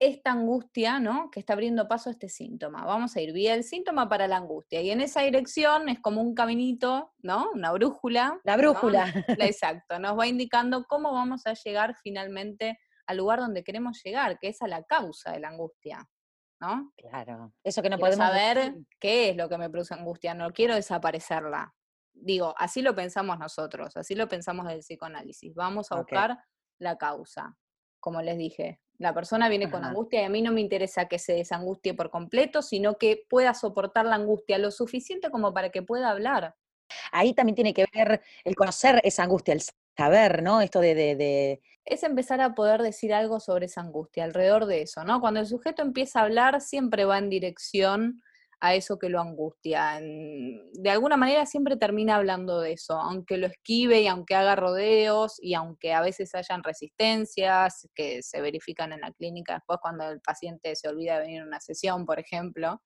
esta 0.02 0.32
angustia, 0.32 1.00
¿no? 1.00 1.30
Que 1.30 1.40
está 1.40 1.54
abriendo 1.54 1.88
paso 1.88 2.10
a 2.10 2.14
este 2.14 2.28
síntoma. 2.28 2.84
Vamos 2.86 3.16
a 3.16 3.22
ir 3.22 3.34
vía 3.34 3.54
el 3.54 3.64
síntoma 3.64 4.10
para 4.10 4.28
la 4.28 4.38
angustia. 4.38 4.82
Y 4.82 4.90
en 4.90 5.00
esa 5.00 5.22
dirección 5.22 5.90
es 5.90 6.00
como 6.00 6.22
un 6.22 6.34
caminito, 6.34 7.14
¿no? 7.20 7.52
Una 7.54 7.72
brújula. 7.72 8.42
La 8.44 8.58
brújula. 8.58 9.04
Exacto. 9.54 10.00
Nos 10.00 10.18
va 10.18 10.26
indicando 10.26 10.86
cómo 10.86 11.14
vamos 11.14 11.46
a 11.46 11.54
llegar 11.54 11.96
finalmente 12.02 12.80
al 13.06 13.18
lugar 13.18 13.40
donde 13.40 13.64
queremos 13.64 14.02
llegar, 14.04 14.40
que 14.40 14.48
es 14.48 14.62
a 14.64 14.68
la 14.68 14.84
causa 14.84 15.34
de 15.34 15.40
la 15.40 15.50
angustia. 15.50 16.10
¿No? 16.60 16.92
Claro. 16.98 17.54
Eso 17.64 17.84
que 17.84 17.90
no 17.90 18.00
podemos 18.00 18.26
saber 18.26 18.76
qué 19.00 19.30
es 19.30 19.38
lo 19.38 19.50
que 19.50 19.58
me 19.60 19.70
produce 19.70 19.94
angustia. 19.94 20.34
No 20.34 20.52
quiero 20.52 20.74
desaparecerla. 20.74 21.76
Digo, 22.14 22.56
así 22.58 22.82
lo 22.82 22.96
pensamos 22.96 23.38
nosotros, 23.38 23.96
así 23.98 24.16
lo 24.16 24.28
pensamos 24.28 24.68
del 24.68 24.80
psicoanálisis. 24.80 25.54
Vamos 25.54 25.92
a 25.92 25.98
buscar 25.98 26.38
la 26.82 26.98
causa. 26.98 27.58
Como 28.00 28.22
les 28.22 28.38
dije, 28.38 28.82
la 28.98 29.14
persona 29.14 29.50
viene 29.50 29.70
con 29.70 29.84
angustia 29.84 30.22
y 30.22 30.26
a 30.26 30.30
mí 30.30 30.42
no 30.42 30.52
me 30.52 30.62
interesa 30.62 31.08
que 31.08 31.20
se 31.20 31.34
desangustie 31.34 31.94
por 31.94 32.10
completo, 32.10 32.62
sino 32.62 32.98
que 32.98 33.26
pueda 33.30 33.54
soportar 33.54 34.06
la 34.06 34.16
angustia 34.16 34.58
lo 34.58 34.72
suficiente 34.72 35.32
como 35.32 35.54
para 35.54 35.70
que 35.70 35.82
pueda 35.82 36.10
hablar. 36.10 36.56
Ahí 37.12 37.34
también 37.34 37.56
tiene 37.56 37.74
que 37.74 37.86
ver 37.94 38.22
el 38.44 38.56
conocer 38.56 39.00
esa 39.04 39.24
angustia, 39.24 39.54
el 39.54 39.62
saber, 39.98 40.44
¿no? 40.44 40.62
Esto 40.62 40.82
de, 40.82 40.94
de, 40.94 41.62
Es 41.86 42.04
empezar 42.04 42.42
a 42.42 42.54
poder 42.54 42.82
decir 42.82 43.14
algo 43.14 43.40
sobre 43.40 43.66
esa 43.66 43.82
angustia, 43.82 44.24
alrededor 44.24 44.66
de 44.66 44.82
eso, 44.82 45.04
¿no? 45.04 45.22
Cuando 45.22 45.40
el 45.40 45.48
sujeto 45.48 45.82
empieza 45.82 46.20
a 46.20 46.24
hablar, 46.24 46.62
siempre 46.62 47.06
va 47.06 47.18
en 47.18 47.30
dirección 47.30 48.22
a 48.62 48.76
eso 48.76 49.00
que 49.00 49.10
lo 49.10 49.20
angustia. 49.20 50.00
De 50.00 50.90
alguna 50.90 51.18
manera 51.18 51.48
siempre 51.48 51.78
termina 51.78 52.16
hablando 52.16 52.62
de 52.62 52.74
eso, 52.74 52.94
aunque 52.94 53.38
lo 53.38 53.48
esquive 53.48 54.02
y 54.02 54.08
aunque 54.08 54.36
haga 54.36 54.56
rodeos 54.56 55.40
y 55.42 55.56
aunque 55.56 55.94
a 55.94 56.02
veces 56.02 56.34
hayan 56.36 56.64
resistencias 56.64 57.90
que 57.96 58.22
se 58.22 58.40
verifican 58.40 58.94
en 58.94 59.02
la 59.02 59.12
clínica 59.12 59.56
después 59.56 59.80
cuando 59.82 60.08
el 60.10 60.22
paciente 60.22 60.76
se 60.76 60.88
olvida 60.88 61.16
de 61.16 61.22
venir 61.22 61.42
a 61.42 61.46
una 61.46 61.60
sesión, 61.60 62.06
por 62.06 62.20
ejemplo. 62.20 62.82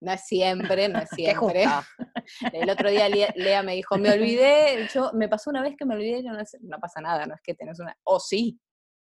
No 0.00 0.12
es 0.12 0.24
siempre, 0.26 0.88
no 0.88 1.00
es 1.00 1.08
siempre. 1.54 1.64
el 2.52 2.70
otro 2.70 2.88
día 2.88 3.08
Lea 3.08 3.62
me 3.64 3.74
dijo, 3.74 3.98
me 3.98 4.12
olvidé, 4.12 4.88
yo 4.94 5.10
me 5.12 5.28
pasó 5.28 5.50
una 5.50 5.60
vez 5.60 5.74
que 5.76 5.84
me 5.84 5.96
olvidé, 5.96 6.22
yo 6.22 6.32
no, 6.32 6.42
no 6.60 6.78
pasa 6.78 7.00
nada, 7.00 7.26
no 7.26 7.34
es 7.34 7.40
que 7.42 7.54
tenés 7.54 7.80
una, 7.80 7.96
o 8.04 8.20
sí, 8.20 8.60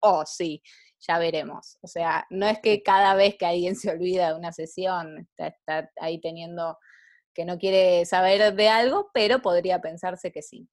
o 0.01 0.25
sí 0.25 0.63
ya 1.01 1.19
veremos. 1.19 1.79
O 1.83 1.87
sea, 1.87 2.27
no 2.31 2.47
es 2.47 2.61
que 2.61 2.83
cada 2.83 3.15
vez 3.15 3.37
que 3.39 3.47
alguien 3.47 3.77
se 3.77 3.91
olvida 3.91 4.29
de 4.29 4.39
una 4.39 4.53
sesión 4.53 5.29
está, 5.37 5.91
ahí 6.01 6.21
teniendo 6.21 6.79
que 7.35 7.45
no 7.45 7.59
quiere 7.59 8.05
saber 8.05 8.55
de 8.55 8.69
algo, 8.69 9.11
pero 9.15 9.41
podría 9.41 9.81
pensarse 9.81 10.33
que 10.33 10.43
sí. 10.43 10.69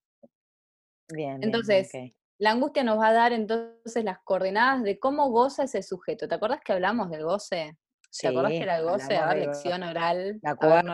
Bien. 1.10 1.44
Entonces, 1.44 1.92
la 2.40 2.52
angustia 2.52 2.84
nos 2.84 2.98
va 2.98 3.10
a 3.10 3.14
dar 3.14 3.34
entonces 3.34 4.04
las 4.04 4.18
coordenadas 4.24 4.84
de 4.84 5.00
cómo 5.00 5.30
goza 5.30 5.64
ese 5.64 5.84
sujeto. 5.84 6.28
¿Te 6.28 6.36
acuerdas 6.36 6.62
que 6.66 6.74
hablamos 6.74 7.12
del 7.12 7.24
goce? 7.24 7.78
¿Te 8.20 8.28
acordás 8.30 8.52
que 8.52 8.62
era 8.62 8.78
el 8.78 8.84
goce? 8.84 9.18
A 9.18 9.28
ver, 9.28 9.48
lección 9.48 9.84
oral. 9.84 10.40
La 10.42 10.52
acuerdo. 10.52 10.94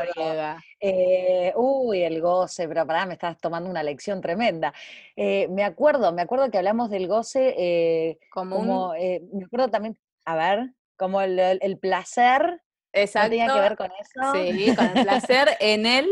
Eh, 0.79 1.53
uy, 1.55 2.03
el 2.03 2.21
goce, 2.21 2.67
pero 2.67 2.85
pará, 2.87 3.05
me 3.05 3.13
estás 3.13 3.37
tomando 3.37 3.69
una 3.69 3.83
lección 3.83 4.21
tremenda. 4.21 4.73
Eh, 5.15 5.47
me 5.49 5.63
acuerdo, 5.63 6.11
me 6.11 6.23
acuerdo 6.23 6.49
que 6.49 6.57
hablamos 6.57 6.89
del 6.89 7.07
goce 7.07 7.53
eh, 7.57 8.19
como, 8.31 8.93
me 8.93 9.45
acuerdo 9.45 9.69
también, 9.69 9.97
a 10.25 10.35
ver, 10.35 10.73
como 10.97 11.21
el, 11.21 11.77
placer. 11.79 12.61
Exacto. 12.93 13.27
¿No 13.27 13.29
tenía 13.29 13.53
que 13.53 13.59
ver 13.59 13.77
con 13.77 13.91
eso? 13.91 14.33
Sí, 14.33 14.75
con 14.75 14.97
el 14.97 15.03
placer 15.05 15.49
en 15.59 15.85
el 15.85 16.07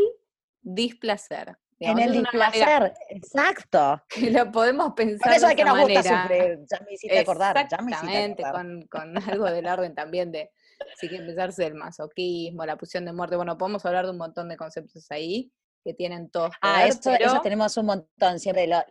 displacer. 0.62 1.56
en 1.80 1.98
el 1.98 2.12
displacer, 2.12 2.94
exacto. 3.08 4.02
Que 4.08 4.30
lo 4.30 4.50
podemos 4.52 4.92
pensar. 4.94 5.32
eso 5.32 5.48
que 5.56 5.64
nos 5.64 5.80
gusta 5.80 6.02
sufrir, 6.02 6.60
ya 6.70 6.80
me 6.86 6.92
hiciste 6.92 7.18
acordar. 7.18 7.68
Ya 7.68 7.78
me 7.78 7.90
hiciste 7.90 8.42
Con, 8.52 8.86
con 8.86 9.18
algo 9.30 9.50
del 9.50 9.66
orden 9.66 9.94
también 9.94 10.30
de, 10.30 10.50
sí 10.96 11.08
que 11.08 11.16
empezarse 11.16 11.66
el 11.66 11.74
masoquismo, 11.74 12.64
la 12.64 12.76
pulsión 12.76 13.04
de 13.04 13.12
muerte, 13.12 13.36
bueno, 13.36 13.56
podemos 13.58 13.84
hablar 13.86 14.04
de 14.04 14.12
un 14.12 14.18
montón 14.18 14.48
de 14.48 14.56
conceptos 14.56 15.10
ahí 15.10 15.52
que 15.84 15.94
tienen 15.94 16.30
todos. 16.30 16.52
ah, 16.60 16.86
eso, 16.86 17.12
eso, 17.12 17.40
tenemos 17.42 17.76
un 17.76 17.86
montón, 17.86 18.38
siempre 18.38 18.66
lo, 18.66 18.82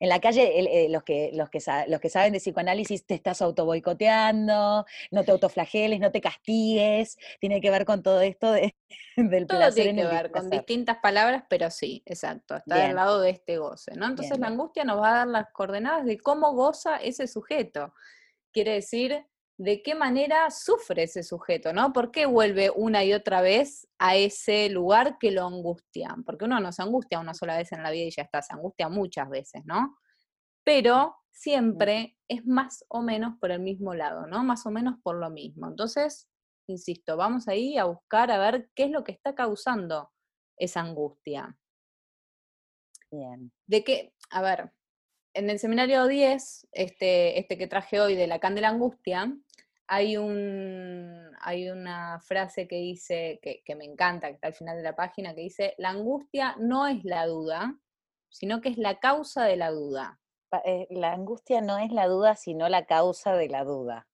en 0.00 0.08
la 0.08 0.20
calle 0.20 0.84
eh, 0.84 0.88
los, 0.88 1.02
que, 1.02 1.30
los, 1.34 1.50
que 1.50 1.60
los 1.88 2.00
que 2.00 2.08
saben 2.08 2.32
de 2.32 2.38
psicoanálisis 2.38 3.04
te 3.04 3.14
estás 3.14 3.42
autoboicoteando, 3.42 4.86
no 5.10 5.24
te 5.24 5.30
autoflageles, 5.32 5.98
no 5.98 6.12
te 6.12 6.20
castigues, 6.20 7.16
tiene 7.40 7.60
que 7.60 7.70
ver 7.70 7.84
con 7.84 8.02
todo 8.02 8.20
esto 8.20 8.52
de, 8.52 8.76
del 9.16 9.46
todo 9.46 9.58
placer. 9.58 9.84
Tiene 9.84 10.02
que 10.02 10.08
ver 10.08 10.30
con 10.30 10.50
distintas 10.50 10.98
palabras, 10.98 11.44
pero 11.48 11.70
sí, 11.70 12.02
exacto, 12.06 12.56
está 12.56 12.86
del 12.86 12.96
lado 12.96 13.20
de 13.20 13.30
este 13.30 13.58
goce, 13.58 13.94
¿no? 13.96 14.06
Entonces 14.06 14.38
la 14.38 14.48
angustia 14.48 14.84
nos 14.84 15.00
va 15.00 15.10
a 15.10 15.18
dar 15.18 15.28
las 15.28 15.50
coordenadas 15.52 16.04
de 16.04 16.18
cómo 16.18 16.52
goza 16.52 16.96
ese 16.96 17.26
sujeto. 17.26 17.92
Quiere 18.52 18.74
decir, 18.74 19.26
de 19.58 19.82
qué 19.82 19.96
manera 19.96 20.50
sufre 20.52 21.02
ese 21.02 21.24
sujeto, 21.24 21.72
¿no? 21.72 21.92
¿Por 21.92 22.12
qué 22.12 22.26
vuelve 22.26 22.70
una 22.70 23.04
y 23.04 23.12
otra 23.12 23.40
vez 23.40 23.88
a 23.98 24.14
ese 24.14 24.68
lugar 24.68 25.18
que 25.18 25.32
lo 25.32 25.44
angustia? 25.44 26.14
Porque 26.24 26.44
uno 26.44 26.60
no 26.60 26.70
se 26.70 26.82
angustia 26.82 27.18
una 27.18 27.34
sola 27.34 27.56
vez 27.56 27.72
en 27.72 27.82
la 27.82 27.90
vida 27.90 28.04
y 28.04 28.10
ya 28.12 28.22
está, 28.22 28.40
se 28.40 28.54
angustia 28.54 28.88
muchas 28.88 29.28
veces, 29.28 29.62
¿no? 29.64 29.98
Pero 30.62 31.16
siempre 31.32 32.16
es 32.28 32.46
más 32.46 32.84
o 32.88 33.02
menos 33.02 33.34
por 33.40 33.50
el 33.50 33.60
mismo 33.60 33.94
lado, 33.94 34.28
¿no? 34.28 34.44
Más 34.44 34.64
o 34.64 34.70
menos 34.70 34.94
por 35.02 35.16
lo 35.16 35.28
mismo. 35.28 35.66
Entonces, 35.66 36.28
insisto, 36.68 37.16
vamos 37.16 37.48
ahí 37.48 37.78
a 37.78 37.84
buscar 37.84 38.30
a 38.30 38.38
ver 38.38 38.70
qué 38.76 38.84
es 38.84 38.90
lo 38.90 39.02
que 39.02 39.12
está 39.12 39.34
causando 39.34 40.12
esa 40.56 40.82
angustia. 40.82 41.58
Bien. 43.10 43.50
De 43.66 43.82
qué, 43.82 44.14
a 44.30 44.40
ver, 44.40 44.72
en 45.34 45.50
el 45.50 45.58
seminario 45.58 46.06
10, 46.06 46.68
este, 46.72 47.38
este 47.40 47.58
que 47.58 47.66
traje 47.66 48.00
hoy 48.00 48.14
de 48.14 48.26
Lacan 48.28 48.54
de 48.54 48.60
la 48.60 48.68
angustia, 48.68 49.32
hay, 49.88 50.18
un, 50.18 51.30
hay 51.40 51.70
una 51.70 52.20
frase 52.20 52.68
que 52.68 52.76
dice, 52.76 53.40
que, 53.42 53.74
me 53.74 53.86
encanta, 53.86 54.28
que 54.28 54.34
está 54.34 54.48
al 54.48 54.54
final 54.54 54.76
de 54.76 54.82
la 54.82 54.94
página, 54.94 55.34
que 55.34 55.40
dice, 55.40 55.74
la 55.78 55.90
angustia 55.90 56.54
no 56.58 56.86
es 56.86 57.04
la 57.04 57.26
duda, 57.26 57.74
sino 58.28 58.60
que 58.60 58.68
es 58.68 58.76
la 58.76 59.00
causa 59.00 59.44
de 59.44 59.56
la 59.56 59.70
duda. 59.70 60.20
Eh, 60.64 60.86
la 60.90 61.12
angustia 61.12 61.62
no 61.62 61.78
es 61.78 61.90
la 61.90 62.06
duda, 62.06 62.36
sino 62.36 62.68
la 62.68 62.84
causa 62.84 63.34
de 63.34 63.48
la 63.48 63.64
duda. 63.64 64.06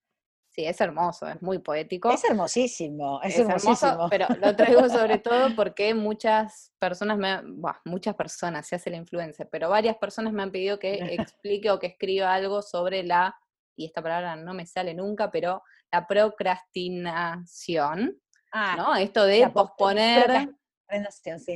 Sí, 0.55 0.65
es 0.65 0.81
hermoso, 0.81 1.27
es 1.27 1.43
muy 1.43 1.59
poético. 1.59 2.13
Es 2.13 2.23
hermosísimo, 2.23 3.21
es, 3.25 3.37
hermosísimo. 3.37 4.07
pero 4.09 4.29
lo 4.41 4.55
traigo 4.55 4.89
sobre 4.89 5.19
todo 5.19 5.57
porque 5.57 5.93
muchas 5.95 6.73
personas, 6.79 7.19
me, 7.19 7.43
muchas 7.85 8.15
personas, 8.15 8.69
se 8.69 8.77
hace 8.77 8.91
la 8.91 8.97
influencia, 8.97 9.49
pero 9.51 9.69
varias 9.69 9.97
personas 9.97 10.33
me 10.33 10.45
han 10.45 10.53
pedido 10.53 10.79
que 10.79 10.95
explique 11.43 11.73
o 11.73 11.81
que 11.81 11.89
escriba 11.89 12.33
algo 12.33 12.63
sobre 12.63 13.03
la 13.03 13.37
y 13.77 13.87
esta 13.87 14.03
palabra 14.03 14.37
no 14.37 14.53
me 14.55 14.67
sale 14.67 14.95
nunca, 14.95 15.31
pero 15.31 15.63
la 15.91 16.07
procrastinación, 16.07 18.21
ah, 18.53 18.75
¿no? 18.77 18.95
Esto 18.97 19.25
de 19.25 19.49
posponer. 19.51 20.51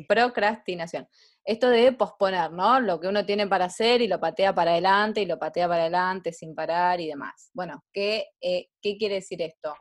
Procrastinación. 0.09 1.07
Esto 1.45 1.69
de 1.69 1.93
posponer, 1.93 2.51
¿no? 2.51 2.81
Lo 2.81 2.99
que 3.01 3.09
uno 3.09 3.25
tiene 3.25 3.47
para 3.47 3.67
hacer 3.67 4.03
y 4.03 4.09
lo 4.09 4.19
patea 4.19 4.55
para 4.55 4.73
adelante 4.73 5.23
y 5.23 5.27
lo 5.27 5.39
patea 5.39 5.69
para 5.69 5.83
adelante 5.83 6.33
sin 6.33 6.55
parar 6.55 7.01
y 7.01 7.09
demás. 7.09 7.51
Bueno, 7.53 7.85
¿qué, 7.93 8.31
eh, 8.41 8.69
¿qué 8.83 8.97
quiere 8.97 9.17
decir 9.17 9.43
esto? 9.43 9.75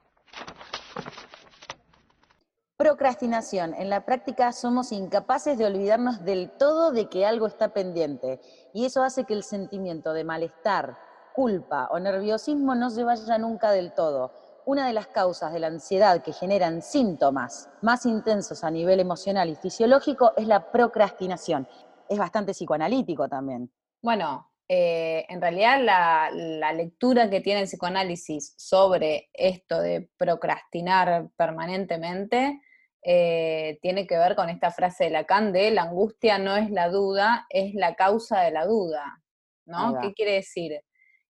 Procrastinación. 2.77 3.73
En 3.73 3.89
la 3.89 4.05
práctica 4.05 4.51
somos 4.51 4.91
incapaces 4.91 5.57
de 5.57 5.65
olvidarnos 5.65 6.23
del 6.23 6.51
todo 6.59 6.91
de 6.91 7.09
que 7.09 7.25
algo 7.25 7.47
está 7.47 7.73
pendiente 7.73 8.39
y 8.71 8.85
eso 8.85 9.01
hace 9.01 9.25
que 9.25 9.33
el 9.33 9.43
sentimiento 9.43 10.13
de 10.13 10.23
malestar, 10.23 10.95
culpa 11.37 11.87
o 11.91 11.99
nerviosismo 11.99 12.73
no 12.73 12.89
se 12.89 13.03
vaya 13.03 13.37
nunca 13.37 13.69
del 13.69 13.93
todo. 13.93 14.31
Una 14.65 14.87
de 14.87 14.93
las 14.93 15.05
causas 15.05 15.53
de 15.53 15.59
la 15.59 15.67
ansiedad 15.67 16.23
que 16.23 16.33
generan 16.33 16.81
síntomas 16.81 17.69
más 17.83 18.07
intensos 18.07 18.63
a 18.63 18.71
nivel 18.71 18.99
emocional 18.99 19.47
y 19.47 19.55
fisiológico 19.55 20.33
es 20.35 20.47
la 20.47 20.71
procrastinación. 20.71 21.67
Es 22.09 22.17
bastante 22.17 22.53
psicoanalítico 22.53 23.29
también. 23.29 23.71
Bueno, 24.01 24.51
eh, 24.67 25.27
en 25.29 25.39
realidad 25.39 25.79
la, 25.79 26.73
lectura 26.73 27.29
que 27.29 27.41
tiene 27.41 27.61
el 27.61 27.67
psicoanálisis 27.67 28.55
sobre 28.57 29.29
esto 29.31 29.79
de 29.79 30.09
procrastinar 30.17 31.29
permanentemente 31.37 32.59
eh, 33.03 33.77
tiene 33.83 34.07
que 34.07 34.17
ver 34.17 34.35
con 34.35 34.49
esta 34.49 34.71
frase 34.71 35.03
de 35.03 35.09
Lacan 35.11 35.53
de 35.53 35.69
la 35.69 35.83
angustia 35.83 36.39
no 36.39 36.55
es 36.55 36.71
la 36.71 36.89
duda, 36.89 37.45
es 37.51 37.75
la 37.75 37.93
causa 37.93 38.41
de 38.41 38.49
la 38.49 38.65
duda. 38.65 39.21
¿no? 39.67 39.99
¿Qué 40.01 40.13
quiere 40.13 40.31
decir? 40.31 40.81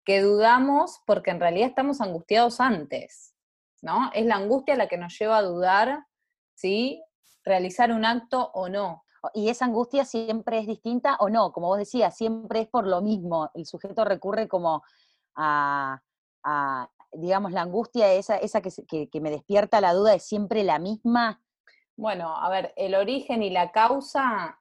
Que 0.03 0.21
dudamos 0.21 1.01
porque 1.05 1.31
en 1.31 1.39
realidad 1.39 1.69
estamos 1.69 2.01
angustiados 2.01 2.59
antes, 2.59 3.35
¿no? 3.81 4.09
Es 4.13 4.25
la 4.25 4.35
angustia 4.35 4.75
la 4.75 4.87
que 4.87 4.97
nos 4.97 5.17
lleva 5.17 5.37
a 5.37 5.43
dudar 5.43 6.05
si 6.55 7.03
realizar 7.43 7.91
un 7.91 8.05
acto 8.05 8.51
o 8.53 8.69
no. 8.69 9.03
Y 9.33 9.49
esa 9.49 9.65
angustia 9.65 10.03
siempre 10.03 10.59
es 10.59 10.67
distinta 10.67 11.15
o 11.19 11.29
no, 11.29 11.51
como 11.51 11.67
vos 11.67 11.77
decías, 11.77 12.15
siempre 12.17 12.61
es 12.61 12.67
por 12.67 12.87
lo 12.87 13.01
mismo. 13.01 13.51
El 13.53 13.65
sujeto 13.65 14.03
recurre 14.03 14.47
como 14.47 14.81
a, 15.35 16.01
digamos, 17.13 17.51
la 17.51 17.61
angustia 17.61 18.11
esa, 18.13 18.37
esa 18.37 18.61
que, 18.61 19.09
me 19.21 19.29
despierta 19.29 19.81
la 19.81 19.93
duda 19.93 20.15
es 20.15 20.23
siempre 20.23 20.63
la 20.63 20.79
misma. 20.79 21.41
Bueno, 21.95 22.35
a 22.35 22.49
ver, 22.49 22.73
el 22.77 22.95
origen 22.95 23.43
y 23.43 23.51
la 23.51 23.71
causa 23.71 24.59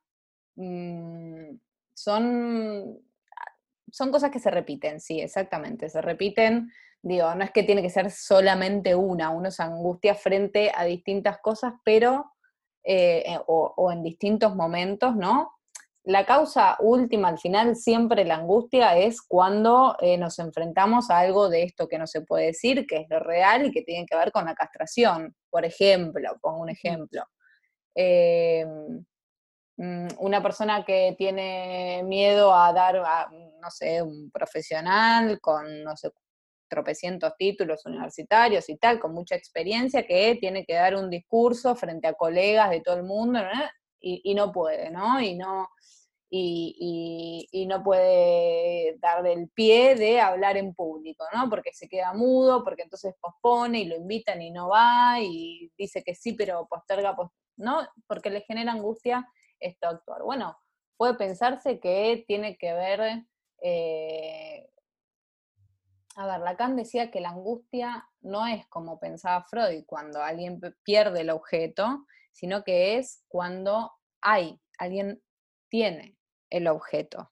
mm, 0.57 1.55
son 1.95 3.01
son 3.93 4.11
cosas 4.11 4.31
que 4.31 4.39
se 4.39 4.51
repiten, 4.51 5.01
sí, 5.01 5.21
exactamente, 5.21 5.89
se 5.89 6.01
repiten. 6.01 6.71
Digo, 7.03 7.35
no 7.35 7.45
es 7.45 7.51
que 7.51 7.63
tiene 7.63 7.83
que 7.83 7.91
ser 7.91 8.11
solamente 8.11 8.95
una, 8.95 9.31
uno 9.31 9.51
se 9.51 9.63
angustia 9.63 10.15
frente 10.15 10.71
a 10.75 10.85
distintas 10.85 11.39
cosas, 11.39 11.75
pero, 11.85 12.33
eh, 12.85 13.25
eh, 13.27 13.39
o, 13.47 13.91
en 13.93 14.03
distintos 14.03 14.55
momentos, 14.55 15.17
¿no? 15.17 15.53
La 16.05 16.27
causa 16.27 16.77
última, 16.81 17.29
al 17.29 17.39
final, 17.39 17.77
siempre 17.77 18.25
la 18.25 18.37
angustia 18.37 18.97
es 18.97 19.23
cuando 19.23 19.97
eh, 20.01 20.17
nos 20.19 20.39
enfrentamos 20.39 21.11
a 21.11 21.19
algo 21.19 21.49
de 21.49 21.63
esto 21.65 21.89
que 21.89 21.99
no 21.99 22.07
se 22.07 22.23
puede 22.23 22.47
decir, 22.47 22.87
que 22.87 22.97
es 22.99 23.07
lo 23.11 23.21
real 23.21 23.67
y 23.67 23.71
que 23.71 23.83
tiene 23.83 24.07
que 24.07 24.17
ver 24.17 24.33
con 24.33 24.47
la 24.47 24.55
castración. 24.55 25.35
Por 25.51 25.65
ejemplo, 25.65 26.39
pongo 26.41 26.63
un 26.63 26.71
ejemplo. 26.71 27.25
Em, 27.95 28.69
Mm, 28.69 29.05
una 30.19 30.43
persona 30.43 30.85
que 30.85 31.15
tiene 31.17 32.03
miedo 32.05 32.55
a 32.55 32.73
dar, 32.73 32.97
a, 32.97 33.31
no 33.31 33.71
sé, 33.71 34.03
un 34.03 34.31
profesional 34.31 35.41
con, 35.41 35.83
no 35.83 35.97
sé, 35.97 36.11
tropecientos 36.69 37.33
títulos 37.39 37.87
universitarios 37.87 38.69
y 38.69 38.77
tal, 38.77 39.01
con 39.01 39.15
mucha 39.15 39.37
experiencia, 39.37 40.07
que 40.07 40.37
tiene 40.39 40.65
que 40.67 40.75
dar 40.75 40.95
un 40.97 41.09
discurso 41.09 41.75
frente 41.75 42.07
a 42.09 42.13
colegas 42.13 42.71
de 42.71 42.81
todo 42.81 42.97
el 42.97 43.05
mundo, 43.05 43.41
y, 44.03 44.35
no 44.35 44.53
puede, 44.53 44.91
¿no? 44.91 45.21
Y 45.21 45.35
no, 45.35 45.69
y, 46.31 47.67
no 47.67 47.83
puede 47.83 48.97
dar 48.99 49.27
el 49.27 49.49
pie 49.49 49.95
de 49.95 50.21
hablar 50.21 50.59
en 50.59 50.75
público, 50.75 51.25
¿no? 51.35 51.49
Porque 51.49 51.73
se 51.73 51.89
queda 51.89 52.13
mudo, 52.13 52.65
porque 52.65 52.83
entonces 52.83 53.15
pospone 53.21 53.81
y 53.81 53.85
lo 53.87 53.97
invitan 53.97 54.43
y 54.43 54.51
no 54.51 54.69
va, 54.69 55.21
y 55.21 55.73
dice 55.77 56.03
que 56.03 56.15
sí, 56.15 56.35
pero 56.35 56.67
posterga, 56.69 57.17
¿no? 57.57 57.87
Porque 58.07 58.31
le 58.31 58.43
genera 58.43 58.73
angustia 58.73 59.27
esto 59.61 59.89
actuar? 59.89 60.23
Bueno, 60.23 60.59
puede 60.97 61.15
pensarse 61.15 61.81
que 61.81 62.25
tiene 62.27 62.59
que 62.59 62.73
ver, 62.73 63.25
eh, 63.63 64.71
a 66.17 66.27
ver, 66.27 66.41
Lacan 66.41 66.77
decía 66.77 67.11
que 67.11 67.21
la 67.21 67.31
angustia 67.31 68.09
no 68.21 68.47
es 68.47 68.67
como 68.67 68.99
pensaba 68.99 69.45
Freud, 69.45 69.85
cuando 69.87 70.23
alguien 70.23 70.61
pierde 70.83 71.23
el 71.23 71.31
objeto, 71.31 72.07
sino 72.33 72.65
que 72.65 72.99
es 72.99 73.25
cuando 73.29 73.93
hay, 74.21 74.61
alguien 74.79 75.23
tiene 75.69 76.19
el 76.51 76.69
objeto. 76.69 77.31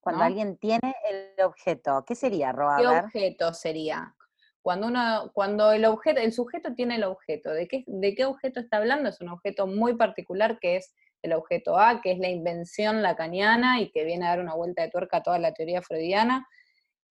Cuando 0.00 0.24
alguien 0.24 0.56
tiene 0.56 0.94
el 1.08 1.44
objeto, 1.44 2.04
¿qué 2.04 2.14
sería, 2.14 2.52
Roa? 2.52 2.76
¿Qué 2.76 2.86
objeto 2.86 3.54
sería? 3.54 4.14
Cuando, 4.60 4.88
uno, 4.88 5.30
cuando 5.32 5.72
el 5.72 5.84
objeto, 5.84 6.20
el 6.20 6.32
sujeto 6.32 6.74
tiene 6.74 6.96
el 6.96 7.04
objeto, 7.04 7.50
¿de 7.50 7.66
qué, 7.66 7.84
¿de 7.86 8.14
qué 8.14 8.24
objeto 8.24 8.60
está 8.60 8.78
hablando? 8.78 9.08
Es 9.08 9.20
un 9.20 9.28
objeto 9.28 9.66
muy 9.66 9.94
particular 9.94 10.58
que 10.60 10.76
es 10.76 10.94
el 11.22 11.32
objeto 11.32 11.78
A, 11.78 12.00
que 12.00 12.12
es 12.12 12.18
la 12.18 12.28
invención 12.28 13.02
lacaniana 13.02 13.80
y 13.80 13.90
que 13.90 14.04
viene 14.04 14.26
a 14.26 14.30
dar 14.30 14.40
una 14.40 14.54
vuelta 14.54 14.82
de 14.82 14.90
tuerca 14.90 15.18
a 15.18 15.22
toda 15.22 15.38
la 15.38 15.54
teoría 15.54 15.80
freudiana, 15.80 16.46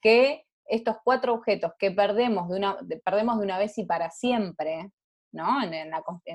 que 0.02 0.46
estos 0.66 0.98
cuatro 1.04 1.34
objetos 1.34 1.74
que 1.80 1.92
perdemos 1.92 2.50
de 2.50 2.56
una, 2.58 2.78
perdemos 3.04 3.40
de 3.40 3.46
una 3.46 3.58
vez 3.58 3.78
y 3.78 3.86
para 3.86 4.10
siempre, 4.10 4.92
¿no? 5.32 5.64
En, 5.64 5.74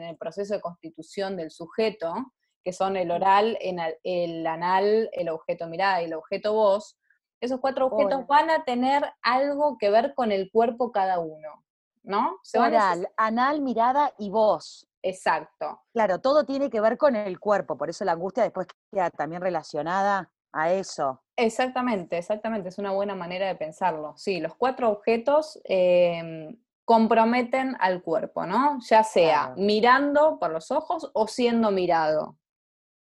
el 0.03 0.17
proceso 0.17 0.55
de 0.55 0.61
constitución 0.61 1.37
del 1.37 1.51
sujeto, 1.51 2.15
que 2.63 2.73
son 2.73 2.97
el 2.97 3.11
oral, 3.11 3.59
el, 3.61 4.47
anal, 4.47 5.09
el 5.13 5.29
objeto 5.29 5.67
mirada 5.69 6.03
y 6.03 6.07
el 6.07 6.15
objeto 6.15 6.53
voz, 6.53 6.99
esos 7.41 7.61
cuatro 7.61 7.87
objetos 7.87 8.27
van 8.27 8.51
a 8.51 8.65
tener 8.65 9.05
algo 9.23 9.77
que 9.79 9.91
ver 9.91 10.15
con 10.15 10.33
el 10.33 10.51
cuerpo 10.51 10.91
cada 10.91 11.19
uno, 11.19 11.65
¿no? 12.03 12.39
oral, 12.55 13.09
anal, 13.17 13.61
mirada 13.61 14.13
y 14.19 14.31
voz. 14.31 14.86
Exacto. 15.09 15.83
Claro, 15.93 16.21
todo 16.21 16.45
tiene 16.45 16.69
que 16.69 16.81
ver 16.81 16.99
con 16.99 17.15
el 17.15 17.39
cuerpo, 17.39 17.77
por 17.77 17.89
eso 17.89 18.05
la 18.05 18.13
angustia 18.13 18.43
después 18.43 18.67
queda 18.91 19.09
también 19.11 19.41
relacionada 19.41 20.33
a 20.53 20.73
eso. 20.73 21.23
Exactamente, 21.37 22.19
exactamente, 22.19 22.71
es 22.71 22.79
una 22.79 22.91
buena 22.91 23.15
manera 23.15 23.47
de 23.47 23.55
pensarlo. 23.55 24.15
Sí, 24.17 24.41
los 24.41 24.57
cuatro 24.57 24.91
objetos 24.91 25.61
em, 25.63 26.59
comprometen 26.85 27.77
al 27.79 28.03
cuerpo, 28.03 28.47
¿no? 28.47 28.81
Ya 28.81 29.05
sea 29.05 29.55
mirando 29.57 30.41
por 30.41 30.51
los 30.51 30.73
ojos 30.73 31.09
o 31.15 31.29
siendo 31.29 31.71
mirado, 31.71 32.37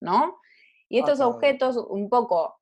¿no? 0.02 0.40
Y 0.90 0.98
estos 0.98 1.20
objetos, 1.20 1.78
un 1.78 2.10
poco 2.10 2.60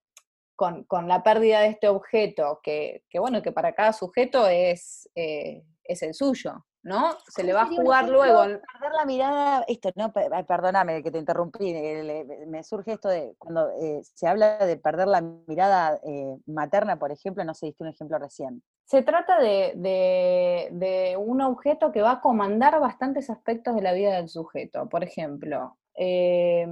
con, 0.57 0.85
la 1.07 1.23
pérdida 1.23 1.61
de 1.61 1.67
este 1.67 1.87
objeto, 1.87 2.59
que, 2.61 3.03
bueno, 3.13 3.41
que 3.41 3.53
para 3.53 3.73
cada 3.73 3.93
sujeto 3.93 4.47
es, 4.49 5.09
eh, 5.15 5.63
es 5.85 6.03
el 6.03 6.13
suyo, 6.13 6.65
¿no? 6.83 7.17
Se 7.27 7.43
le 7.43 7.53
va 7.53 7.63
a 7.63 7.67
jugar 7.67 8.09
luego. 8.09 8.41
Perder 8.41 8.93
la 8.95 9.05
mirada, 9.05 9.65
esto, 9.67 9.91
no, 9.95 10.11
perdóname 10.11 11.03
que 11.03 11.11
te 11.11 11.17
interrumpí, 11.17 11.73
me 12.47 12.63
surge 12.63 12.93
esto 12.93 13.09
de 13.09 13.35
cuando 13.37 13.69
eh, 13.81 14.01
se 14.03 14.27
habla 14.27 14.57
de 14.65 14.77
perder 14.77 15.07
la 15.07 15.21
mirada 15.21 15.99
eh, 16.03 16.37
materna, 16.45 16.97
por 16.97 17.11
ejemplo, 17.11 17.43
no 17.43 17.53
sé, 17.53 17.67
diste 17.67 17.83
un 17.83 17.89
ejemplo 17.89 18.17
recién. 18.17 18.63
Se 18.85 19.03
trata 19.03 19.39
de, 19.39 19.73
de, 20.71 21.17
un 21.17 21.41
objeto 21.41 21.91
que 21.91 22.01
va 22.01 22.13
a 22.13 22.21
comandar 22.21 22.79
bastantes 22.79 23.29
aspectos 23.29 23.75
de 23.75 23.81
la 23.83 23.93
vida 23.93 24.15
del 24.15 24.29
sujeto. 24.29 24.89
Por 24.89 25.03
ejemplo, 25.03 25.77
em, 25.93 26.69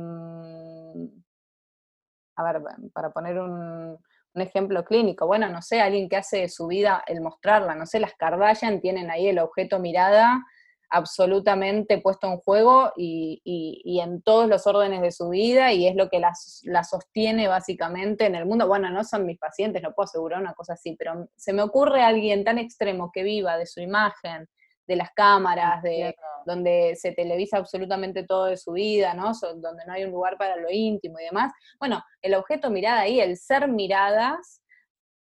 a 2.36 2.44
ver, 2.44 2.64
para 2.92 3.12
poner 3.12 3.40
un, 3.40 4.00
un 4.38 4.42
ejemplo 4.42 4.86
clínico, 4.86 5.28
bueno, 5.28 5.50
no 5.50 5.62
sé, 5.62 5.82
alguien 5.82 6.08
que 6.08 6.18
hace 6.18 6.42
de 6.42 6.50
su 6.50 6.68
vida 6.68 7.04
el 7.08 7.22
mostrarla, 7.22 7.76
no 7.76 7.86
sé, 7.86 8.00
las 8.00 8.14
Kardashian 8.14 8.80
tienen 8.80 9.10
ahí 9.10 9.28
el 9.28 9.40
objeto 9.40 9.80
mirada 9.80 10.46
absolutamente 10.90 11.98
puesto 11.98 12.28
en 12.28 12.38
juego 12.38 12.94
y, 12.96 14.00
en 14.02 14.22
todos 14.22 14.48
los 14.48 14.66
órdenes 14.68 15.02
de 15.02 15.12
su 15.12 15.30
vida 15.30 15.74
y 15.74 15.88
es 15.88 15.96
lo 15.96 16.10
que 16.10 16.20
la 16.20 16.84
sostiene 16.84 17.48
básicamente 17.48 18.26
en 18.26 18.36
el 18.36 18.46
mundo. 18.46 18.68
Bueno, 18.68 18.90
no 18.90 19.04
son 19.04 19.26
mis 19.26 19.38
pacientes, 19.38 19.82
no 19.82 19.94
puedo 19.94 20.06
asegurar 20.06 20.40
una 20.40 20.54
cosa 20.54 20.74
así, 20.74 20.96
pero 20.98 21.28
se 21.36 21.52
me 21.52 21.62
ocurre 21.62 22.04
alguien 22.04 22.44
tan 22.46 22.58
extremo 22.58 23.12
que 23.12 23.24
viva 23.24 23.58
de 23.58 23.66
su 23.66 23.82
imagen, 23.82 24.48
de 24.88 24.96
las 24.96 25.12
cámaras, 25.12 25.84
de 25.84 26.16
donde 26.46 26.96
se 26.96 27.12
televisa 27.12 27.58
absolutamente 27.58 28.24
todo 28.24 28.46
de 28.46 28.58
su 28.58 28.72
vida, 28.72 29.14
¿no? 29.14 29.34
donde 29.34 29.86
no 29.86 29.94
hay 29.94 30.06
un 30.06 30.12
lugar 30.12 30.38
para 30.38 30.56
lo 30.56 30.70
íntimo 30.72 31.20
y 31.20 31.26
demás. 31.26 31.52
Bueno, 31.78 32.02
el 32.22 32.34
objeto 32.36 32.70
mirada 32.70 33.02
ahí, 33.02 33.20
el 33.20 33.38
ser 33.38 33.68
miradas, 33.68 34.62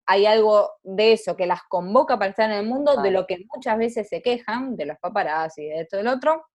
hay 0.05 0.25
algo 0.25 0.71
de 0.83 1.13
eso 1.13 1.35
que 1.35 1.47
las 1.47 1.61
convoca 1.67 2.17
para 2.17 2.29
estar 2.29 2.49
en 2.49 2.57
el 2.57 2.65
mundo, 2.65 3.01
de 3.01 3.11
lo 3.11 3.27
que 3.27 3.45
muchas 3.53 3.77
veces 3.77 4.07
se 4.07 4.21
quejan, 4.21 4.75
de 4.75 4.85
los 4.85 4.97
paparazzi 4.99 5.63
y 5.63 5.69
de 5.69 5.81
esto 5.81 5.97
y 5.97 5.99
del 5.99 6.07
otro, 6.07 6.45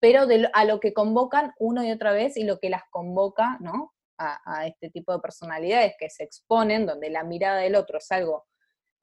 pero 0.00 0.26
de, 0.26 0.48
a 0.52 0.64
lo 0.64 0.80
que 0.80 0.92
convocan 0.92 1.52
una 1.58 1.86
y 1.86 1.92
otra 1.92 2.12
vez 2.12 2.36
y 2.36 2.44
lo 2.44 2.58
que 2.58 2.70
las 2.70 2.82
convoca, 2.90 3.58
¿no? 3.60 3.94
A, 4.18 4.40
a, 4.44 4.66
este 4.66 4.90
tipo 4.90 5.12
de 5.12 5.20
personalidades 5.20 5.94
que 5.98 6.10
se 6.10 6.24
exponen, 6.24 6.86
donde 6.86 7.08
la 7.08 7.22
mirada 7.22 7.60
del 7.60 7.76
otro 7.76 7.98
es 7.98 8.10
algo 8.10 8.46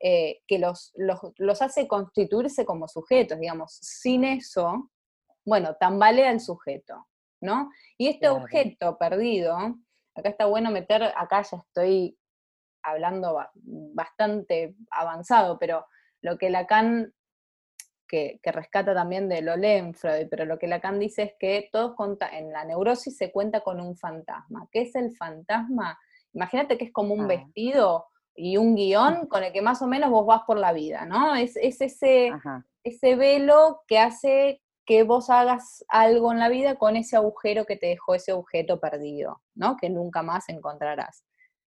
eh, 0.07 0.43
que 0.45 0.59
los, 0.59 0.93
los, 0.93 1.61
hace 1.63 1.87
constituirse 1.87 2.63
como 2.63 2.87
sujetos, 2.87 3.39
digamos. 3.39 3.73
Sin 3.81 4.23
eso, 4.23 4.91
bueno, 5.43 5.77
tambalea 5.79 6.29
el 6.29 6.39
sujeto, 6.39 7.07
¿no? 7.41 7.71
Y 7.97 8.09
este 8.09 8.29
objeto 8.29 8.99
perdido, 8.99 9.57
acá 10.13 10.29
está 10.29 10.45
bueno 10.45 10.69
meter, 10.69 11.01
acá 11.01 11.41
ya 11.41 11.57
estoy 11.57 12.19
hablando 12.83 13.43
bastante 13.95 14.75
avanzado, 14.91 15.57
pero 15.57 15.87
lo 16.21 16.37
que 16.37 16.51
Lacan, 16.51 17.11
que, 18.07 18.39
que 18.43 18.51
rescata 18.51 18.93
también 18.93 19.27
de 19.27 19.41
lo 19.41 19.55
Freud, 19.95 20.27
pero 20.29 20.45
lo 20.45 20.59
que 20.59 20.67
Lacan 20.67 20.99
dice 20.99 21.23
es 21.23 21.33
que 21.39 21.67
todos 21.71 21.95
en 22.31 22.51
la 22.51 22.63
neurosis 22.63 23.17
se 23.17 23.31
cuenta 23.31 23.61
con 23.61 23.81
un 23.81 23.97
fantasma. 23.97 24.67
¿Qué 24.71 24.81
es 24.81 24.93
el 24.93 25.15
fantasma? 25.17 25.97
Imagínate 26.31 26.77
que 26.77 26.85
es 26.85 26.93
como 26.93 27.15
un 27.15 27.23
ah. 27.23 27.27
vestido 27.27 28.05
y 28.35 28.57
un 28.57 28.75
guion 28.75 29.27
con 29.27 29.43
el 29.43 29.53
que 29.53 29.61
más 29.61 29.81
o 29.81 29.87
menos 29.87 30.09
vos 30.09 30.25
vas 30.25 30.41
por 30.45 30.57
la 30.57 30.73
vida, 30.73 31.05
¿no? 31.05 31.35
Es, 31.35 31.55
ese, 31.55 32.33
ese 32.83 33.15
velo 33.15 33.81
que 33.87 33.97
hace 33.97 34.61
que 34.85 35.03
vos 35.03 35.29
hagas 35.29 35.83
algo 35.87 36.31
en 36.31 36.39
la 36.39 36.49
vida 36.49 36.75
con 36.75 36.95
ese 36.95 37.15
agujero 37.15 37.65
que 37.65 37.75
te 37.75 37.87
dejó 37.87 38.13
ese 38.13 38.33
objeto 38.33 38.79
perdido, 38.79 39.41
¿no? 39.55 39.77
Que 39.77 39.89
nunca 39.89 40.21
más 40.21 40.47
encontrarás. 40.49 41.25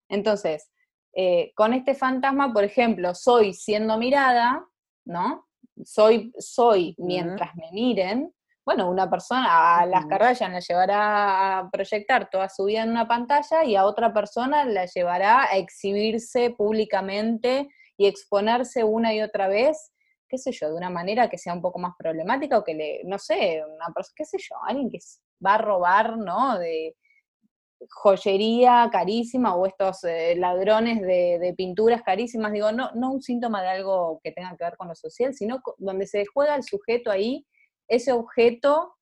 Entonces, 0.07 0.69
eh, 1.13 1.51
con 1.55 1.73
este 1.73 1.95
fantasma, 1.95 2.53
por 2.53 2.63
ejemplo, 2.63 3.15
soy 3.15 3.53
siendo 3.53 3.97
mirada, 3.97 4.63
¿no? 5.03 5.47
Soy, 5.83 6.31
soy 6.37 6.95
mientras 6.99 7.55
me 7.55 7.71
miren, 7.71 8.33
bueno, 8.67 8.89
una 8.89 9.09
persona 9.09 9.79
a 9.79 9.85
las 9.85 10.07
Kardashian 10.07 10.51
la 10.51 10.59
llevará 10.59 11.59
a 11.59 11.69
proyectar 11.69 12.29
toda 12.29 12.49
su 12.49 12.65
vida 12.65 12.83
en 12.83 12.89
una 12.89 13.07
pantalla 13.07 13.63
y 13.63 13.77
a 13.77 13.85
otra 13.85 14.13
persona 14.13 14.65
la 14.65 14.85
llevará 14.87 15.43
a 15.43 15.55
exhibirse 15.55 16.49
públicamente 16.49 17.69
y 17.95 18.07
exponerse 18.07 18.83
una 18.83 19.13
y 19.13 19.21
otra 19.21 19.47
vez, 19.47 19.93
qué 20.27 20.37
sé 20.37 20.51
yo, 20.51 20.67
de 20.67 20.75
una 20.75 20.89
manera 20.89 21.29
que 21.29 21.37
sea 21.37 21.53
un 21.53 21.61
poco 21.61 21.79
más 21.79 21.93
problemática 21.97 22.57
o 22.57 22.65
que 22.65 22.73
le, 22.73 23.01
no 23.05 23.17
sé, 23.17 23.63
una 23.65 23.93
persona, 23.95 24.13
qué 24.17 24.25
sé 24.25 24.37
yo, 24.37 24.57
alguien 24.61 24.89
que 24.89 24.99
va 25.45 25.53
a 25.53 25.59
robar, 25.59 26.17
¿no? 26.17 26.59
De 26.59 26.93
joyería 27.89 28.89
carísima 28.91 29.55
o 29.55 29.65
estos 29.65 30.03
eh, 30.03 30.35
ladrones 30.35 30.99
de, 30.99 31.39
de, 31.39 31.53
pinturas 31.53 32.01
carísimas, 32.01 32.51
digo, 32.51 32.73
no, 32.73 32.91
no 32.95 33.13
un 33.13 33.21
síntoma 33.21 33.61
de 33.61 33.69
algo 33.69 34.19
que 34.21 34.33
tenga 34.33 34.57
que 34.57 34.65
ver 34.65 34.75
con 34.75 34.89
lo 34.89 34.95
social, 34.95 35.33
sino 35.33 35.61
donde 35.77 36.05
se 36.05 36.25
juega 36.25 36.53
el 36.55 36.63
sujeto 36.63 37.09
ahí 37.09 37.45
ese 37.87 38.11
objeto 38.11 38.95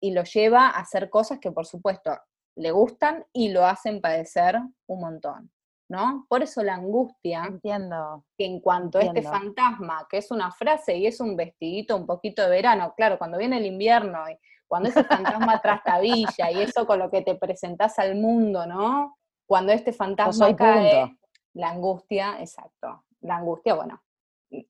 y 0.00 0.12
lo 0.12 0.24
lleva 0.24 0.66
a 0.68 0.80
hacer 0.80 1.10
cosas 1.10 1.38
que 1.38 1.50
por 1.50 1.66
supuesto 1.66 2.18
le 2.56 2.70
gustan 2.70 3.24
y 3.32 3.50
lo 3.50 3.66
hacen 3.66 4.00
padecer 4.00 4.58
un 4.86 5.00
montón, 5.00 5.50
¿no? 5.88 6.26
Por 6.28 6.42
eso 6.42 6.62
la 6.62 6.74
angustia, 6.74 7.44
entiendo, 7.44 8.24
que 8.36 8.46
en 8.46 8.60
cuanto 8.60 8.98
a 8.98 9.02
este 9.02 9.22
fantasma, 9.22 10.06
que 10.10 10.18
es 10.18 10.30
una 10.30 10.50
frase 10.50 10.96
y 10.96 11.06
es 11.06 11.20
un 11.20 11.36
vestidito 11.36 11.96
un 11.96 12.06
poquito 12.06 12.42
de 12.42 12.48
verano, 12.48 12.94
claro, 12.96 13.18
cuando 13.18 13.38
viene 13.38 13.58
el 13.58 13.66
invierno 13.66 14.28
y 14.30 14.38
cuando 14.66 14.88
ese 14.88 15.04
fantasma 15.04 15.60
trastabilla 15.62 16.50
y 16.50 16.62
eso 16.62 16.86
con 16.86 16.98
lo 16.98 17.10
que 17.10 17.22
te 17.22 17.34
presentás 17.34 17.98
al 17.98 18.16
mundo, 18.16 18.66
¿no? 18.66 19.18
Cuando 19.46 19.72
este 19.72 19.92
fantasma 19.92 20.56
cae, 20.56 21.16
la 21.52 21.70
angustia, 21.70 22.40
exacto, 22.40 23.04
la 23.20 23.36
angustia, 23.36 23.74
bueno, 23.74 24.02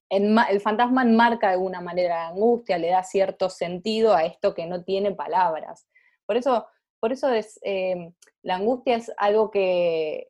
el 0.08 0.60
fantasma 0.60 1.02
enmarca 1.02 1.48
de 1.48 1.54
alguna 1.54 1.80
manera 1.80 2.16
la 2.16 2.28
angustia, 2.28 2.78
le 2.78 2.88
da 2.88 3.02
cierto 3.02 3.50
sentido 3.50 4.14
a 4.14 4.24
esto 4.24 4.54
que 4.54 4.66
no 4.66 4.84
tiene 4.84 5.12
palabras. 5.12 5.86
Por 6.26 6.36
eso, 6.36 6.66
por 7.00 7.12
eso 7.12 7.30
es, 7.30 7.58
em, 7.62 8.12
la 8.42 8.56
angustia 8.56 8.96
es 8.96 9.12
algo 9.16 9.50
que 9.50 10.28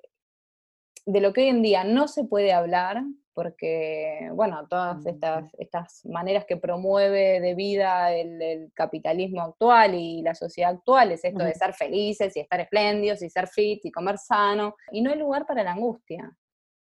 de 1.06 1.20
lo 1.20 1.32
que 1.32 1.42
hoy 1.42 1.48
en 1.48 1.62
día 1.62 1.84
no 1.84 2.08
se 2.08 2.24
puede 2.24 2.52
hablar, 2.52 3.02
porque, 3.36 4.30
bueno, 4.32 4.66
todas 4.66 5.04
estas, 5.04 5.52
estas 5.58 6.06
maneras 6.06 6.46
que 6.46 6.56
promueve 6.56 7.38
de 7.38 7.54
vida 7.54 8.10
el, 8.14 8.72
capitalismo 8.74 9.42
actual 9.42 9.94
y 9.94 10.22
la 10.22 10.34
sociedad 10.34 10.70
actual 10.70 11.12
es 11.12 11.22
esto 11.22 11.44
de 11.44 11.54
ser 11.54 11.74
felices 11.74 12.34
y 12.34 12.40
estar 12.40 12.60
espléndidos 12.60 13.22
y 13.22 13.28
ser 13.28 13.46
fit 13.46 13.84
y 13.84 13.92
comer 13.92 14.16
sano, 14.16 14.74
y 14.90 15.02
no 15.02 15.10
hay 15.10 15.18
lugar 15.18 15.44
para 15.46 15.62
la 15.62 15.72
angustia. 15.72 16.34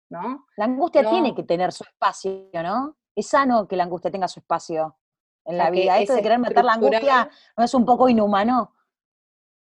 ¿No? 0.10 0.45
La 0.58 0.65
angustia 0.65 1.10
tiene 1.10 1.34
que 1.36 1.43
tener 1.43 1.72
su 1.72 1.84
espacio, 1.84 2.50
¿no? 2.54 2.98
Es 3.15 3.28
sano 3.28 3.67
que 3.67 3.76
la 3.76 3.84
angustia 3.84 4.12
tenga 4.12 4.28
su 4.28 4.39
espacio 4.39 4.98
en 5.45 5.58
la 5.58 5.69
vida. 5.69 6.00
Esto 6.00 6.15
de 6.15 6.22
querer 6.22 6.39
meter 6.39 6.63
la 6.63 6.74
angustia 6.74 7.30
no 7.58 7.63
es 7.63 7.74
un 7.74 7.86
poco 7.86 8.10
inhumano. 8.10 8.74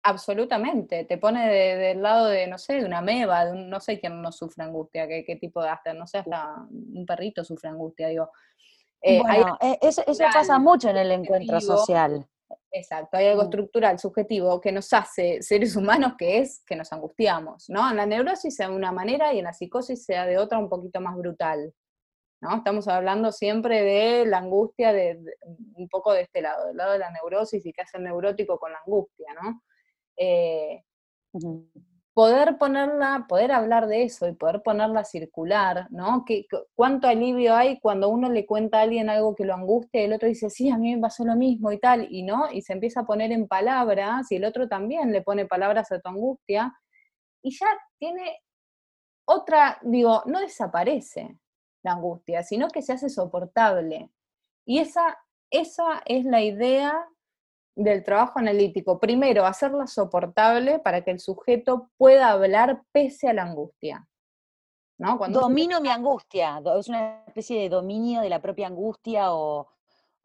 Absolutamente, 0.02 1.04
te 1.04 1.18
pone 1.18 1.50
del 1.50 2.02
lado 2.02 2.28
de, 2.28 2.48
no 2.48 2.58
sé, 2.58 2.76
de 2.76 2.86
una 2.86 3.02
meba, 3.02 3.46
de 3.46 3.54
no 3.54 3.82
sé 3.82 4.00
quién 4.00 4.22
no 4.22 4.32
sufre 4.32 4.64
angustia, 4.64 5.08
qué, 5.08 5.38
tipo 5.40 5.62
de 5.62 5.70
hasta, 5.70 5.94
no 5.94 6.08
sé, 6.08 6.20
hasta 6.20 6.56
un 6.70 7.06
perrito 7.06 7.44
sufre 7.44 7.70
angustia, 7.70 8.08
digo. 8.08 8.32
Eh, 9.02 9.22
bueno, 9.22 9.58
eso, 9.82 10.02
eso, 10.08 10.24
pasa 10.34 10.58
mucho 10.58 10.90
en 10.90 10.98
el 10.98 11.12
encuentro 11.12 11.60
social. 11.60 12.26
Exacto, 12.72 13.18
hay 13.18 13.28
algo 13.28 13.42
mm. 13.44 13.46
estructural, 13.46 14.00
subjetivo, 14.00 14.62
que 14.62 14.72
nos 14.72 14.94
hace 14.94 15.42
seres 15.42 15.76
humanos, 15.76 16.14
que 16.18 16.40
es 16.40 16.64
que 16.66 16.76
nos 16.76 16.92
angustiamos, 16.94 17.66
¿no? 17.70 17.90
En 17.90 17.98
la 17.98 18.06
neurosis 18.06 18.56
sea 18.56 18.70
de 18.70 18.76
una 18.76 18.92
manera 18.92 19.34
y 19.34 19.40
en 19.40 19.46
la 19.46 19.54
psicosis 19.54 20.06
sea 20.06 20.26
de 20.26 20.38
otra 20.38 20.60
un 20.60 20.70
poquito 20.70 21.02
más 21.02 21.16
brutal, 21.18 21.74
¿no? 22.42 22.58
Estamos 22.58 22.88
hablando 22.88 23.32
siempre 23.32 23.82
de 23.82 24.26
la 24.28 24.38
angustia, 24.38 24.94
de, 24.94 25.20
un 25.76 25.90
poco 25.90 26.14
de 26.14 26.22
este 26.22 26.42
lado, 26.42 26.68
del 26.68 26.78
lado 26.78 26.94
de 26.94 27.00
la 27.00 27.10
neurosis 27.12 27.66
y 27.66 27.74
qué 27.74 27.82
hace 27.82 27.98
el 27.98 28.04
neurótico 28.04 28.60
con 28.60 28.72
la 28.72 28.80
angustia, 28.86 29.34
¿no? 29.42 29.64
Eh, 30.16 30.84
poder 32.20 32.58
ponerla, 32.58 33.28
poder 33.30 33.54
hablar 33.54 33.88
de 33.88 34.04
eso 34.04 34.28
y 34.28 34.34
poder 34.34 34.62
ponerla 34.62 35.06
circular, 35.06 35.88
¿no? 35.90 36.26
Que, 36.26 36.48
¿Cuánto 36.76 37.08
alivio 37.08 37.56
hay 37.56 37.80
cuando 37.80 38.10
uno 38.10 38.30
le 38.30 38.46
cuenta 38.46 38.80
a 38.80 38.82
alguien 38.82 39.10
algo 39.10 39.36
que 39.36 39.46
lo 39.46 39.54
angustia 39.54 40.02
y 40.02 40.04
el 40.04 40.12
otro 40.12 40.28
dice, 40.28 40.50
sí, 40.50 40.70
a 40.70 40.78
mí 40.78 40.94
me 40.94 41.02
pasó 41.02 41.24
lo 41.24 41.38
mismo 41.38 41.72
y 41.72 41.80
tal, 41.80 42.10
y 42.12 42.24
no, 42.24 42.52
y 42.52 42.62
se 42.62 42.74
empieza 42.74 43.00
a 43.00 43.06
poner 43.06 43.32
en 43.32 43.48
palabras 43.48 44.30
y 44.34 44.36
el 44.36 44.44
otro 44.44 44.68
también 44.68 45.14
le 45.14 45.22
pone 45.22 45.46
palabras 45.46 45.94
a 45.94 46.02
tu 46.02 46.10
angustia 46.10 46.78
y 47.42 47.58
ya 47.58 47.68
tiene 47.98 48.42
otra, 49.26 49.80
digo, 49.82 50.24
no 50.26 50.42
desaparece 50.42 51.40
la 51.84 51.94
angustia, 51.94 52.44
sino 52.44 52.68
que 52.68 52.82
se 52.82 52.92
hace 52.92 53.08
soportable. 53.08 54.12
Y 54.66 54.80
esa, 54.80 55.18
esa 55.50 56.02
es 56.04 56.26
la 56.26 56.42
idea 56.42 57.02
del 57.80 58.04
trabajo 58.04 58.40
analítico. 58.40 59.00
Primero, 59.00 59.46
hacerla 59.46 59.88
soportable 59.88 60.80
para 60.80 61.02
que 61.04 61.12
el 61.12 61.20
sujeto 61.20 61.90
pueda 61.98 62.32
hablar 62.32 62.84
pese 62.92 63.30
a 63.30 63.34
la 63.34 63.44
angustia. 63.44 64.06
¿no? 64.98 65.18
Cuando 65.18 65.40
Domino 65.40 65.80
mi 65.80 65.90
angustia, 65.90 66.62
es 66.78 66.90
una 66.90 67.24
especie 67.26 67.62
de 67.62 67.70
dominio 67.70 68.20
de 68.20 68.30
la 68.30 68.42
propia 68.42 68.68
angustia 68.68 69.34
o... 69.34 69.70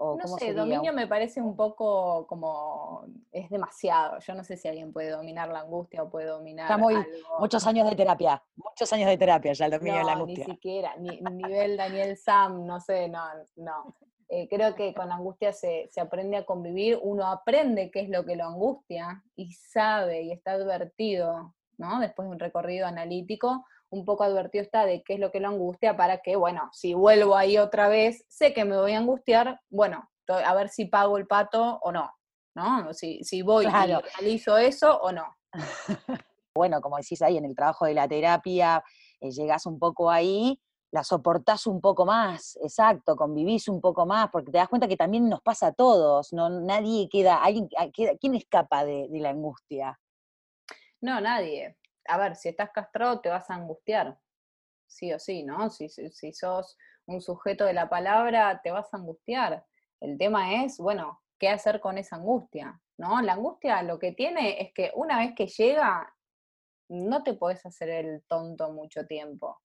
no 0.01 0.27
sé, 0.37 0.53
dominio 0.53 0.93
me 0.93 1.07
parece 1.07 1.40
un 1.40 1.55
poco 1.55 2.27
como, 2.27 3.07
es 3.31 3.49
demasiado, 3.51 4.19
yo 4.19 4.35
no 4.35 4.43
sé 4.43 4.57
si 4.57 4.67
alguien 4.67 4.93
puede 4.93 5.11
dominar 5.11 5.49
la 5.49 5.61
angustia 5.61 6.03
o 6.03 6.11
puede 6.11 6.27
dominar 6.27 6.64
Está 6.64 6.77
muy, 6.77 6.97
muchos 7.38 7.64
años 7.69 7.88
de 7.88 7.95
terapia, 7.95 8.43
muchos 8.57 8.93
años 8.93 9.09
de 9.09 9.17
terapia 9.17 9.53
ya 9.53 9.67
el 9.67 9.71
dominio 9.71 9.99
de 9.99 10.05
la 10.05 10.12
angustia. 10.12 10.45
ni 10.45 10.53
siquiera, 10.55 10.97
ni, 10.97 11.21
nivel 11.21 11.77
Daniel 11.77 12.17
Sam, 12.17 12.67
no 12.67 12.81
sé, 12.81 13.09
no, 13.09 13.23
no. 13.55 13.95
Eh, 14.28 14.48
creo 14.48 14.74
que 14.74 14.94
con 14.94 15.08
la 15.08 15.16
angustia 15.16 15.52
se, 15.52 15.88
se, 15.90 16.00
aprende 16.00 16.37
a 16.37 16.46
convivir, 16.46 16.98
uno 17.02 17.26
aprende 17.26 17.90
qué 17.90 18.00
es 18.00 18.08
lo 18.08 18.24
que 18.24 18.37
lo 18.37 18.44
angustia 18.44 19.22
y 19.37 19.52
sabe 19.52 20.22
y 20.22 20.32
está 20.32 20.52
advertido, 20.52 21.54
¿no? 21.76 22.00
Después 22.00 22.26
de 22.26 22.32
un 22.32 22.40
recorrido 22.40 22.87
analítico, 22.87 23.64
un 23.90 24.04
poco 24.04 24.24
advertido 24.24 24.62
está 24.62 24.87
de 24.87 25.02
qué 25.02 25.14
es 25.14 25.20
lo 25.20 25.30
que 25.30 25.40
lo 25.40 25.48
angustia 25.48 25.96
para 25.96 26.18
que, 26.18 26.37
bueno, 26.37 26.68
si 26.72 26.94
vuelvo 26.94 27.37
ahí 27.37 27.58
otra 27.58 27.88
vez, 27.88 28.24
sé 28.28 28.52
que 28.52 28.64
me 28.64 28.76
voy 28.76 28.92
a 28.92 28.98
angustiar, 28.98 29.60
bueno, 29.70 30.10
a 30.28 30.54
ver 30.54 30.68
si 30.68 30.87
pago 30.87 31.16
el 31.16 31.26
pato 31.26 31.78
o 31.82 31.92
no, 31.92 32.10
¿no? 32.54 32.92
Si, 32.92 33.22
si 33.24 33.42
voy 33.42 33.66
y 33.66 33.68
realizo 33.68 34.56
eso 34.58 34.98
o 35.00 35.12
no. 35.12 35.24
bueno, 36.54 36.80
como 36.80 36.96
decís 36.96 37.22
ahí, 37.22 37.37
en 37.37 37.44
el 37.44 37.54
trabajo 37.54 37.87
de 37.87 37.94
la 37.94 38.08
terapia, 38.08 38.82
eh, 39.20 39.30
llegas 39.30 39.66
un 39.66 39.78
poco 39.78 40.10
ahí, 40.10 40.60
la 40.94 41.02
soportás 41.02 41.66
un 41.66 41.80
poco 41.80 42.07
más, 42.07 42.57
exacto, 42.62 43.16
convivís 43.16 43.68
un 43.68 43.80
poco 43.80 44.07
más, 44.07 44.30
porque 44.30 44.52
te 44.52 44.59
das 44.59 44.68
cuenta 44.68 44.87
que 44.87 44.96
también 44.96 45.28
nos 45.28 45.42
pasa 45.42 45.68
a 45.68 45.72
todos, 45.72 46.33
no 46.33 46.48
nadie 46.48 47.09
queda, 47.09 47.42
alguien 47.42 47.68
queda, 47.92 48.12
¿quién 48.20 48.35
escapa 48.35 48.85
de 48.85 49.09
la 49.11 49.30
angustia? 49.30 49.98
No, 51.00 51.20
nadie 51.20 51.76
a 52.07 52.18
ver, 52.18 52.37
si 52.37 52.48
estás 52.48 52.70
castrado 52.70 53.20
te 53.20 53.28
vas 53.28 53.48
a 53.50 53.54
angustiar, 53.54 54.18
sí 54.87 55.12
o 55.12 55.18
sí, 55.18 55.42
¿no? 55.42 55.70
Si, 55.70 55.88
si, 55.88 56.33
sos 56.33 56.76
un 57.07 57.20
sujeto 57.20 57.64
de 57.64 57.72
la 57.72 57.88
palabra, 57.88 58.61
te 58.62 58.70
vas 58.70 58.92
a 58.92 58.98
angustiar. 58.98 59.64
El 60.00 60.18
tema 60.18 60.64
es, 60.64 60.78
bueno, 60.78 61.22
¿qué 61.38 61.48
hacer 61.48 61.80
con 61.80 61.98
esa 61.98 62.16
angustia? 62.16 62.80
¿No? 62.96 63.20
La 63.22 63.35
angustia 63.35 63.83
lo 63.83 63.98
que 63.98 64.12
tiene 64.12 64.61
es 64.61 64.72
que 64.72 64.92
una 64.94 65.18
vez 65.18 65.35
que 65.35 65.46
llega, 65.46 66.14
no 66.88 67.22
te 67.22 67.35
podés 67.35 67.64
hacer 67.66 67.88
el 67.88 68.22
tonto 68.28 68.70
mucho 68.72 69.07
tiempo. 69.07 69.61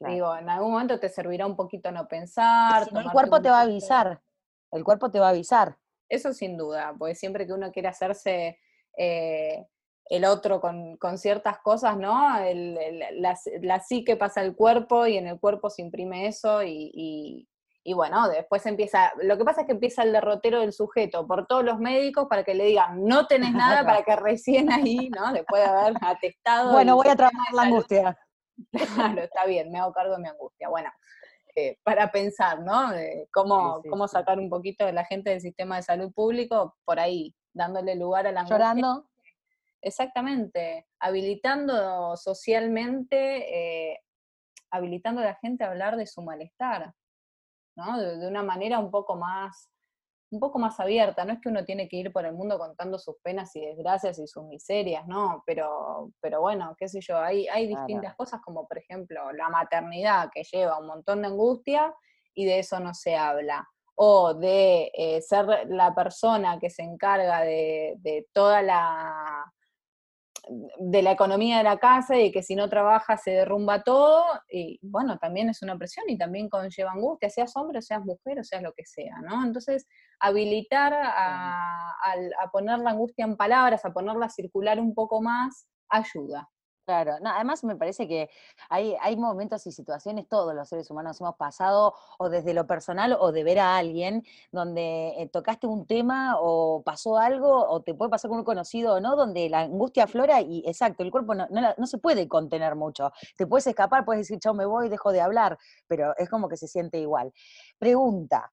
Digo, 0.00 0.36
en 0.36 0.48
algún 0.50 0.72
momento 0.72 1.00
te 1.00 1.08
servirá 1.08 1.46
un 1.46 1.56
poquito 1.56 1.90
no 1.90 2.06
pensar. 2.06 2.88
el 2.92 3.10
cuerpo 3.10 3.40
te 3.40 3.48
va 3.48 3.60
a 3.60 3.62
avisar. 3.62 4.20
El 4.70 4.84
cuerpo 4.84 5.10
te 5.10 5.18
va 5.18 5.28
a 5.28 5.30
avisar. 5.30 5.78
Eso 6.08 6.32
sin 6.32 6.56
duda, 6.56 6.94
porque 6.98 7.14
siempre 7.14 7.46
que 7.46 7.52
uno 7.52 7.72
quiere 7.72 7.88
hacerse 7.88 8.58
eh, 8.96 9.66
el 10.08 10.24
otro 10.24 10.60
con, 10.60 10.98
ciertas 11.18 11.58
cosas, 11.58 11.96
¿no? 11.96 12.38
El, 12.38 12.78
la, 13.20 13.36
la, 13.60 13.80
psique 13.80 14.16
pasa 14.16 14.40
al 14.40 14.54
cuerpo 14.54 15.06
y 15.06 15.16
en 15.16 15.26
el 15.26 15.40
cuerpo 15.40 15.68
se 15.68 15.82
imprime 15.82 16.28
eso 16.28 16.62
y, 16.62 17.48
bueno, 17.94 18.28
después 18.28 18.64
empieza, 18.66 19.12
lo 19.22 19.36
que 19.36 19.44
pasa 19.44 19.62
es 19.62 19.66
que 19.66 19.72
empieza 19.72 20.02
el 20.02 20.12
derrotero 20.12 20.60
del 20.60 20.72
sujeto 20.72 21.26
por 21.26 21.46
todos 21.46 21.64
los 21.64 21.78
médicos 21.78 22.26
para 22.28 22.44
que 22.44 22.54
le 22.54 22.64
digan, 22.64 23.04
no 23.04 23.26
tenés 23.26 23.52
nada, 23.54 23.84
para 23.84 24.02
que 24.02 24.14
recién 24.14 24.70
ahí, 24.70 25.08
¿no? 25.10 25.32
Después 25.32 25.62
de 25.62 25.68
haber 25.68 25.94
atestado. 26.00 26.72
Bueno, 26.72 26.94
voy 26.94 27.08
a 27.08 27.16
trabajar 27.16 27.52
la 27.52 27.62
angustia. 27.62 28.18
Claro, 28.94 29.22
está 29.22 29.46
bien, 29.46 29.70
me 29.70 29.78
hago 29.78 29.92
cargo 29.92 30.16
de 30.16 30.22
mi 30.22 30.28
angustia. 30.28 30.68
Bueno, 30.68 30.90
eh, 31.54 31.78
para 31.82 32.10
pensar, 32.10 32.60
¿no? 32.60 32.90
cómo, 33.32 33.82
cómo 33.88 34.08
sacar 34.08 34.38
un 34.38 34.50
poquito 34.50 34.84
de 34.84 34.92
la 34.92 35.04
gente 35.04 35.30
del 35.30 35.40
sistema 35.40 35.76
de 35.76 35.82
salud 35.82 36.12
público 36.12 36.76
por 36.84 37.00
ahí, 37.00 37.34
dándole 37.52 37.94
lugar 37.94 38.26
a 38.26 38.32
la 38.32 38.40
angustia. 38.40 38.58
Llorando 38.58 39.08
Exactamente, 39.86 40.88
habilitando 40.98 42.16
socialmente, 42.16 43.92
eh, 43.92 44.00
habilitando 44.72 45.20
a 45.20 45.26
la 45.26 45.34
gente 45.36 45.62
a 45.62 45.68
hablar 45.68 45.96
de 45.96 46.08
su 46.08 46.22
malestar, 46.22 46.92
¿no? 47.76 47.96
De, 47.96 48.26
una 48.26 48.42
manera 48.42 48.80
un 48.80 48.90
poco 48.90 49.14
más, 49.14 49.70
un 50.30 50.40
poco 50.40 50.58
más 50.58 50.78
abierta. 50.80 51.24
No 51.24 51.32
es 51.32 51.40
que 51.40 51.48
uno 51.48 51.64
tiene 51.64 51.88
que 51.88 51.96
ir 51.96 52.12
por 52.12 52.24
el 52.24 52.34
mundo 52.34 52.58
contando 52.58 52.98
sus 52.98 53.16
penas 53.22 53.54
y 53.56 53.60
desgracias 53.60 54.18
y 54.18 54.26
sus 54.26 54.44
miserias, 54.44 55.06
¿no? 55.06 55.42
Pero, 55.46 56.10
pero 56.20 56.40
bueno, 56.40 56.74
qué 56.78 56.88
sé 56.88 57.00
yo, 57.00 57.18
hay, 57.18 57.46
hay 57.48 57.66
distintas 57.66 58.14
cosas 58.16 58.40
como 58.42 58.66
por 58.66 58.78
ejemplo 58.78 59.32
la 59.32 59.48
maternidad 59.48 60.30
que 60.32 60.42
lleva 60.42 60.78
un 60.78 60.86
montón 60.86 61.22
de 61.22 61.28
angustia 61.28 61.94
y 62.34 62.44
de 62.44 62.58
eso 62.58 62.80
no 62.80 62.92
se 62.94 63.16
habla 63.16 63.68
o 63.94 64.34
de 64.34 64.90
eh, 64.92 65.22
ser 65.22 65.46
la 65.68 65.94
persona 65.94 66.58
que 66.58 66.68
se 66.68 66.82
encarga 66.82 67.40
de 67.40 68.26
toda 68.34 68.60
la 68.60 69.52
de 70.78 71.02
la 71.02 71.12
economía 71.12 71.58
de 71.58 71.64
la 71.64 71.78
casa 71.78 72.16
y 72.18 72.30
que 72.30 72.42
si 72.42 72.54
no 72.54 72.68
trabaja 72.68 73.16
se 73.16 73.32
derrumba 73.32 73.82
todo, 73.82 74.24
y 74.50 74.78
bueno, 74.82 75.18
también 75.18 75.48
es 75.50 75.62
una 75.62 75.76
presión 75.76 76.04
y 76.08 76.16
también 76.16 76.48
conlleva 76.48 76.92
angustia, 76.92 77.30
seas 77.30 77.56
hombre, 77.56 77.82
seas 77.82 78.04
mujer, 78.04 78.38
o 78.38 78.44
seas 78.44 78.62
lo 78.62 78.72
que 78.72 78.84
sea, 78.84 79.16
¿no? 79.22 79.44
Entonces, 79.44 79.86
habilitar 80.20 80.94
a, 80.94 81.90
a 82.40 82.50
poner 82.52 82.78
la 82.78 82.90
angustia 82.90 83.24
en 83.24 83.36
palabras, 83.36 83.84
a 83.84 83.92
ponerla 83.92 84.26
a 84.26 84.30
circular 84.30 84.78
un 84.80 84.94
poco 84.94 85.20
más, 85.20 85.66
ayuda. 85.88 86.48
Claro, 86.86 87.18
no, 87.20 87.30
además 87.30 87.64
me 87.64 87.74
parece 87.74 88.06
que 88.06 88.30
hay, 88.68 88.94
hay 89.02 89.16
momentos 89.16 89.66
y 89.66 89.72
situaciones, 89.72 90.28
todos 90.28 90.54
los 90.54 90.68
seres 90.68 90.88
humanos 90.88 91.20
hemos 91.20 91.34
pasado, 91.34 91.94
o 92.16 92.28
desde 92.28 92.54
lo 92.54 92.64
personal 92.68 93.16
o 93.18 93.32
de 93.32 93.42
ver 93.42 93.58
a 93.58 93.76
alguien, 93.76 94.22
donde 94.52 95.08
eh, 95.20 95.28
tocaste 95.28 95.66
un 95.66 95.84
tema 95.84 96.36
o 96.38 96.82
pasó 96.84 97.18
algo, 97.18 97.68
o 97.68 97.80
te 97.82 97.92
puede 97.94 98.08
pasar 98.10 98.28
con 98.28 98.38
un 98.38 98.44
conocido 98.44 98.94
o 98.94 99.00
no, 99.00 99.16
donde 99.16 99.48
la 99.48 99.62
angustia 99.62 100.04
aflora 100.04 100.40
y 100.40 100.62
exacto, 100.64 101.02
el 101.02 101.10
cuerpo 101.10 101.34
no, 101.34 101.48
no, 101.50 101.86
se 101.88 101.98
puede 101.98 102.28
contener 102.28 102.76
mucho. 102.76 103.10
Te 103.36 103.48
puedes 103.48 103.66
escapar, 103.66 104.04
puedes 104.04 104.20
decir, 104.20 104.38
chao, 104.38 104.54
me 104.54 104.64
voy, 104.64 104.88
dejo 104.88 105.10
de 105.10 105.20
hablar, 105.20 105.58
pero 105.88 106.16
es 106.18 106.30
como 106.30 106.48
que 106.48 106.56
se 106.56 106.68
siente 106.68 106.98
igual. 107.00 107.32
Pregunta, 107.80 108.52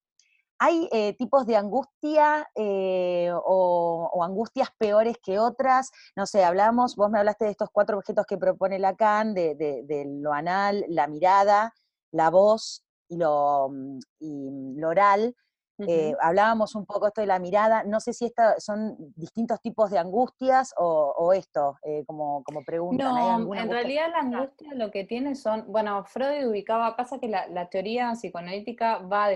hay 0.63 0.87
eh, 0.93 1.13
tipos 1.17 1.45
de 1.45 1.57
angustia 1.57 2.49
eh, 2.55 3.29
o, 3.33 4.23
angustias 4.23 4.69
peores 4.77 5.17
que 5.21 5.37
otras. 5.37 5.91
No 6.15 6.25
sé, 6.25 6.45
hablamos, 6.45 6.95
vos 6.95 7.11
me 7.11 7.19
hablaste 7.19 7.43
de 7.43 7.51
estos 7.51 7.67
cuatro 7.69 7.97
objetos 7.97 8.25
que 8.25 8.37
propone 8.37 8.79
Lacan, 8.79 9.33
de, 9.33 9.55
de 9.55 10.05
lo 10.07 10.31
anal, 10.31 10.85
la 10.87 11.07
mirada, 11.07 11.73
la 12.11 12.29
voz 12.29 12.85
y 13.09 13.17
lo, 13.17 13.67
mm, 13.69 13.99
y 14.19 14.75
lo 14.79 14.87
oral. 14.87 15.35
Eh, 15.87 16.15
hablábamos 16.21 16.75
un 16.75 16.85
poco 16.85 17.07
esto 17.07 17.21
de 17.21 17.27
la 17.27 17.39
mirada, 17.39 17.83
no 17.83 17.99
sé 17.99 18.13
si 18.13 18.25
estas 18.25 18.63
son 18.63 18.95
distintos 19.15 19.61
tipos 19.61 19.89
de 19.91 19.99
angustias 19.99 20.73
o, 20.77 21.33
esto, 21.33 21.77
eh, 21.83 22.03
como, 22.05 22.43
como 22.43 22.63
pregunta. 22.63 23.03
No, 23.03 23.53
en 23.55 23.69
realidad 23.69 24.09
la 24.11 24.19
angustia 24.19 24.73
lo 24.75 24.91
que 24.91 25.03
tiene 25.03 25.35
son, 25.35 25.65
bueno, 25.67 26.03
Freud 26.05 26.47
ubicaba, 26.47 26.95
pasa 26.95 27.19
que 27.19 27.27
la, 27.27 27.69
teoría 27.69 28.11
psicoanalítica 28.13 28.99
va 28.99 29.29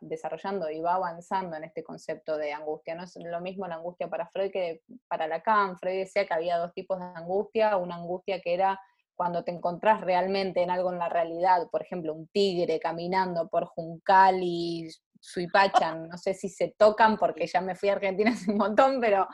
desarrollando 0.00 0.70
y 0.70 0.80
va 0.80 0.94
avanzando 0.94 1.56
en 1.56 1.64
este 1.64 1.84
concepto 1.84 2.36
de 2.36 2.52
angustia, 2.52 2.94
no 2.94 3.04
es 3.04 3.16
lo 3.16 3.40
mismo 3.40 3.66
la 3.66 3.76
angustia 3.76 4.08
para 4.08 4.26
Freud 4.28 4.50
que 4.50 4.82
para 5.08 5.26
Lacan, 5.26 5.78
Freud 5.78 5.98
decía 5.98 6.26
que 6.26 6.34
había 6.34 6.58
dos 6.58 6.72
tipos 6.72 6.98
de 6.98 7.04
angustia, 7.04 7.76
una 7.76 7.96
angustia 7.96 8.40
que 8.40 8.54
era 8.54 8.80
cuando 9.14 9.44
te 9.44 9.52
encontrás 9.52 10.00
realmente 10.00 10.62
en 10.62 10.70
algo 10.70 10.92
en 10.92 10.98
la 10.98 11.08
realidad, 11.08 11.68
por 11.70 11.82
ejemplo, 11.82 12.12
un 12.12 12.26
tigre 12.28 12.80
caminando 12.80 13.48
por 13.48 13.66
Juncal 13.66 14.40
y 14.42 14.88
Suipachan, 15.24 16.06
no 16.06 16.18
sé 16.18 16.34
si 16.34 16.50
se 16.50 16.74
tocan 16.76 17.16
porque 17.16 17.46
ya 17.46 17.62
me 17.62 17.74
fui 17.74 17.88
a 17.88 17.94
Argentina 17.94 18.30
hace 18.34 18.50
un 18.50 18.58
montón, 18.58 19.00
pero 19.00 19.26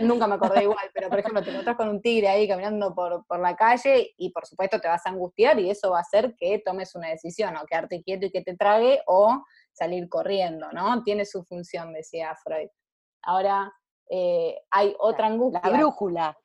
nunca 0.00 0.26
me 0.26 0.34
acordé 0.34 0.64
igual, 0.64 0.90
pero 0.92 1.08
por 1.08 1.20
ejemplo 1.20 1.40
te 1.40 1.50
encontrás 1.50 1.76
con 1.76 1.88
un 1.88 2.02
tigre 2.02 2.26
ahí 2.26 2.48
caminando 2.48 2.92
por, 2.92 3.24
por 3.26 3.38
la 3.38 3.54
calle 3.54 4.12
y 4.16 4.30
por 4.30 4.44
supuesto 4.44 4.80
te 4.80 4.88
vas 4.88 5.06
a 5.06 5.10
angustiar 5.10 5.60
y 5.60 5.70
eso 5.70 5.92
va 5.92 5.98
a 5.98 6.00
hacer 6.00 6.34
que 6.36 6.58
tomes 6.58 6.96
una 6.96 7.10
decisión, 7.10 7.56
o 7.56 7.64
quedarte 7.64 8.02
quieto 8.02 8.26
y 8.26 8.32
que 8.32 8.42
te 8.42 8.56
trague, 8.56 9.02
o 9.06 9.44
salir 9.72 10.08
corriendo, 10.08 10.72
¿no? 10.72 11.04
Tiene 11.04 11.24
su 11.24 11.44
función, 11.44 11.92
decía 11.92 12.34
Freud. 12.42 12.68
Ahora, 13.22 13.72
eh, 14.10 14.56
hay 14.72 14.96
otra 14.98 15.28
angustia. 15.28 15.60
La 15.62 15.78
brújula. 15.78 16.38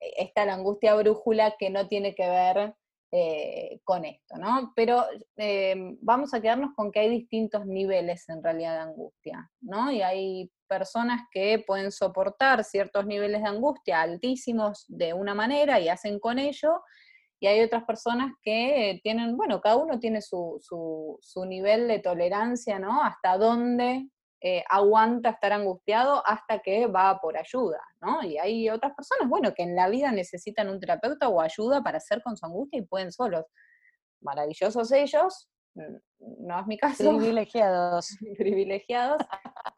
Está 0.00 0.44
la 0.44 0.54
angustia 0.54 0.94
brújula 0.96 1.54
que 1.56 1.70
no 1.70 1.86
tiene 1.86 2.16
que 2.16 2.28
ver 2.28 2.74
eh, 3.12 3.80
con 3.84 4.04
esto, 4.04 4.36
¿no? 4.36 4.72
Pero 4.74 5.04
eh, 5.36 5.96
vamos 6.00 6.34
a 6.34 6.40
quedarnos 6.40 6.74
con 6.74 6.90
que 6.90 7.00
hay 7.00 7.10
distintos 7.10 7.64
niveles 7.64 8.28
en 8.28 8.42
realidad 8.42 8.74
de 8.74 8.90
angustia, 8.90 9.50
¿no? 9.60 9.92
Y 9.92 10.02
hay 10.02 10.50
personas 10.68 11.22
que 11.30 11.62
pueden 11.64 11.92
soportar 11.92 12.64
ciertos 12.64 13.06
niveles 13.06 13.42
de 13.42 13.48
angustia 13.48 14.00
altísimos 14.00 14.84
de 14.88 15.14
una 15.14 15.34
manera 15.34 15.78
y 15.78 15.88
hacen 15.88 16.18
con 16.18 16.38
ello, 16.38 16.82
y 17.38 17.46
hay 17.46 17.60
otras 17.60 17.84
personas 17.84 18.32
que 18.42 18.98
tienen, 19.02 19.36
bueno, 19.36 19.60
cada 19.60 19.76
uno 19.76 20.00
tiene 20.00 20.22
su, 20.22 20.58
su, 20.60 21.18
su 21.20 21.44
nivel 21.44 21.86
de 21.86 21.98
tolerancia, 21.98 22.78
¿no? 22.78 23.02
Hasta 23.02 23.36
dónde 23.36 24.08
eh, 24.40 24.62
aguanta 24.68 25.30
estar 25.30 25.52
angustiado 25.52 26.22
hasta 26.26 26.58
que 26.58 26.86
va 26.86 27.18
por 27.20 27.38
ayuda, 27.38 27.80
¿no? 28.00 28.22
Y 28.22 28.38
hay 28.38 28.68
otras 28.68 28.94
personas, 28.94 29.28
bueno, 29.28 29.54
que 29.54 29.62
en 29.62 29.74
la 29.74 29.88
vida 29.88 30.12
necesitan 30.12 30.68
un 30.68 30.78
terapeuta 30.78 31.28
o 31.28 31.40
ayuda 31.40 31.82
para 31.82 31.98
hacer 31.98 32.22
con 32.22 32.36
su 32.36 32.44
angustia 32.44 32.78
y 32.78 32.82
pueden 32.82 33.12
solos. 33.12 33.44
Maravillosos 34.20 34.92
ellos, 34.92 35.48
no 36.18 36.60
es 36.60 36.66
mi 36.66 36.76
caso. 36.76 37.16
Privilegiados. 37.16 38.16
Privilegiados, 38.38 39.22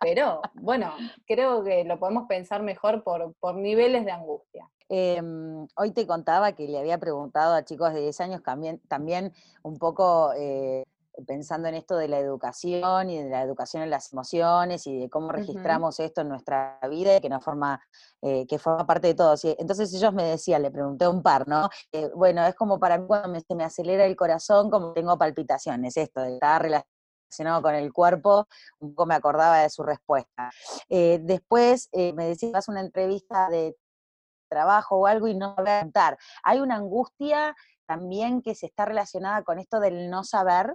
pero 0.01 0.41
bueno, 0.55 0.93
creo 1.27 1.63
que 1.65 1.85
lo 1.85 1.99
podemos 1.99 2.27
pensar 2.29 2.63
mejor 2.63 3.03
por, 3.03 3.35
por 3.41 3.57
niveles 3.57 4.05
de 4.05 4.13
angustia. 4.13 4.69
Em, 4.89 5.67
hoy 5.77 5.91
te 5.93 6.07
contaba 6.07 6.53
que 6.53 6.67
le 6.67 6.79
había 6.79 6.99
preguntado 6.99 7.55
a 7.55 7.65
chicos 7.65 7.93
de 7.93 8.01
10 8.01 8.21
años 8.23 8.43
también, 8.43 8.81
también 8.89 9.33
un 9.63 9.79
poco 9.79 10.33
eh, 10.35 10.85
pensando 11.27 11.69
en 11.69 11.75
esto 11.75 11.97
de 11.97 12.09
la 12.09 12.19
educación 12.19 13.11
y 13.11 13.23
de 13.23 13.29
la 13.29 13.43
educación 13.43 13.83
en 13.83 13.91
las 13.91 14.13
emociones 14.13 14.87
y 14.87 14.99
de 14.99 15.11
cómo 15.11 15.33
registramos 15.33 15.99
esto 16.01 16.21
en 16.21 16.29
nuestra 16.29 16.79
vida 16.89 17.17
y 17.17 17.21
que 17.21 17.29
nos 17.29 17.45
forma, 17.45 17.83
eh, 18.23 18.47
que 18.47 18.59
forma 18.59 18.87
parte 18.87 19.09
de 19.09 19.15
todo. 19.15 19.35
Entonces 19.43 19.93
ellos 19.95 20.13
me 20.13 20.25
decían, 20.25 20.63
le 20.63 20.71
pregunté 20.71 21.07
a 21.07 21.11
un 21.11 21.23
par, 21.23 21.49
¿no? 21.49 21.69
Eh, 21.93 22.11
bueno, 22.15 22.45
es 22.47 22.55
como 22.55 22.79
para 22.79 22.99
mí 22.99 23.07
cuando 23.07 23.39
se 23.41 23.55
me 23.55 23.65
acelera 23.65 24.05
el 24.05 24.17
corazón, 24.17 24.71
como 24.71 24.93
tengo 24.93 25.17
palpitaciones, 25.19 25.97
esto 25.97 26.21
de 26.21 26.35
estar 26.35 26.63
relacionado 26.63 27.63
con 27.63 27.75
el 27.75 27.93
cuerpo, 27.93 28.47
un 28.79 28.95
poco 28.95 29.07
me 29.07 29.15
acordaba 29.15 29.61
de 29.61 29.71
su 29.71 29.83
respuesta. 29.83 30.51
Eh, 30.89 31.19
después 31.23 31.89
me 31.93 32.27
decías 32.27 32.69
una 32.69 32.81
entrevista 32.81 33.49
de 33.49 33.77
trabajo 34.49 34.97
o 34.97 35.07
algo 35.07 35.29
y 35.29 35.35
no 35.35 35.55
voy 35.57 35.69
a 35.69 35.81
contar. 35.81 36.17
Hay 36.43 36.61
una 36.61 36.77
angustia 36.77 37.55
también 37.87 38.43
que 38.43 38.55
se 38.55 38.67
está 38.67 38.85
relacionada 38.85 39.43
con 39.43 39.59
esto 39.59 39.81
del 39.81 40.11
no 40.11 40.25
saber, 40.25 40.75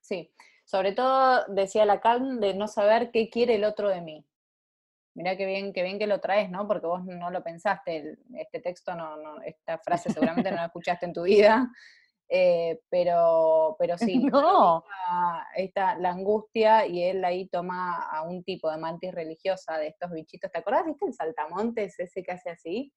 sí, 0.00 0.32
sobre 0.64 0.92
todo 0.92 1.44
decía 1.48 1.84
Lacan 1.84 2.40
de 2.40 2.54
no 2.54 2.68
saber 2.68 3.10
qué 3.10 3.28
quiere 3.28 3.56
el 3.56 3.64
otro 3.64 3.88
de 3.88 4.00
mí. 4.00 4.26
Mirá 5.14 5.36
qué 5.36 5.44
bien, 5.44 5.72
qué 5.72 5.82
bien 5.82 5.98
que 5.98 6.06
lo 6.06 6.20
traes, 6.20 6.48
¿no? 6.48 6.66
Porque 6.66 6.86
vos 6.86 7.04
no 7.04 7.30
lo 7.30 7.42
pensaste, 7.42 8.18
este 8.34 8.60
texto, 8.60 8.94
no, 8.94 9.42
esta 9.42 9.78
frase 9.78 10.10
seguramente 10.10 10.50
no 10.50 10.56
la 10.56 10.66
escuchaste 10.66 11.04
en 11.04 11.12
tu 11.12 11.24
vida, 11.24 11.70
eh, 12.30 12.80
pero, 12.88 13.76
pero 13.78 13.98
sí, 13.98 14.18
no. 14.24 14.84
esta, 15.54 15.96
la 15.96 16.10
angustia 16.10 16.86
y 16.86 17.02
él 17.02 17.22
ahí 17.24 17.46
toma 17.48 18.08
a 18.10 18.22
un 18.22 18.42
tipo 18.42 18.70
de 18.70 18.78
mantis 18.78 19.12
religiosa 19.12 19.76
de 19.76 19.88
estos 19.88 20.10
bichitos. 20.10 20.50
¿Te 20.50 20.58
acordás? 20.58 20.86
¿Viste 20.86 21.04
el 21.04 21.12
saltamontes 21.12 21.98
ese 22.00 22.22
que 22.22 22.32
hace 22.32 22.48
así? 22.48 22.92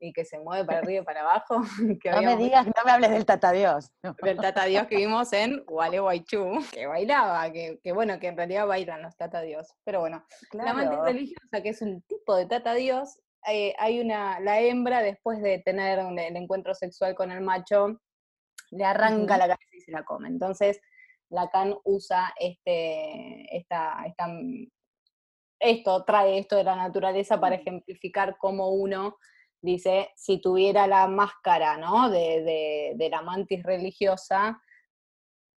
Y 0.00 0.12
que 0.12 0.24
se 0.24 0.38
mueve 0.38 0.64
para 0.64 0.78
arriba 0.78 1.02
y 1.02 1.04
para 1.04 1.20
abajo. 1.20 1.60
no 2.12 2.22
me 2.22 2.36
digas, 2.36 2.66
no 2.66 2.84
me 2.84 2.90
hables 2.90 3.10
del 3.10 3.26
Tata 3.26 3.52
Dios. 3.52 3.90
Del 4.22 4.38
Tata 4.38 4.64
Dios 4.64 4.86
que 4.86 4.96
vimos 4.96 5.32
en 5.32 5.64
Gualeguaychú, 5.66 6.60
que 6.72 6.86
bailaba, 6.86 7.50
que, 7.52 7.92
bueno, 7.92 8.18
que 8.18 8.28
en 8.28 8.36
realidad 8.36 8.66
bailan 8.66 9.02
los 9.02 9.16
Tata 9.16 9.42
Dios. 9.42 9.68
Pero 9.84 10.00
bueno, 10.00 10.24
la 10.52 10.72
mantis 10.72 10.98
religiosa, 11.00 11.62
que 11.62 11.68
es 11.68 11.82
un 11.82 12.02
tipo 12.02 12.34
de 12.34 12.46
Tata 12.46 12.74
Dios, 12.74 13.20
eh, 13.46 13.74
hay 13.78 14.00
una, 14.00 14.40
la 14.40 14.60
hembra 14.60 15.02
después 15.02 15.40
de 15.40 15.60
tener 15.60 15.98
el 15.98 16.36
encuentro 16.36 16.74
sexual 16.74 17.14
con 17.14 17.30
el 17.30 17.40
macho, 17.40 18.00
le 18.70 18.84
arranca 18.84 19.38
la 19.38 19.48
cabeza 19.48 19.76
y 19.76 19.80
se 19.80 19.92
la 19.92 20.04
come. 20.04 20.28
Entonces, 20.28 20.80
Lacan 21.30 21.74
usa 21.84 22.34
este, 22.38 23.56
esta, 23.56 24.04
esta, 24.04 24.28
esto, 25.60 26.04
trae 26.04 26.38
esto 26.38 26.56
de 26.56 26.64
la 26.64 26.76
naturaleza 26.76 27.40
para 27.40 27.56
ejemplificar 27.56 28.36
cómo 28.38 28.70
uno 28.70 29.16
dice, 29.62 30.10
si 30.16 30.40
tuviera 30.40 30.86
la 30.86 31.06
máscara, 31.06 31.76
¿no? 31.76 32.10
De, 32.10 33.08
la 33.10 33.22
mantis 33.22 33.62
religiosa, 33.62 34.60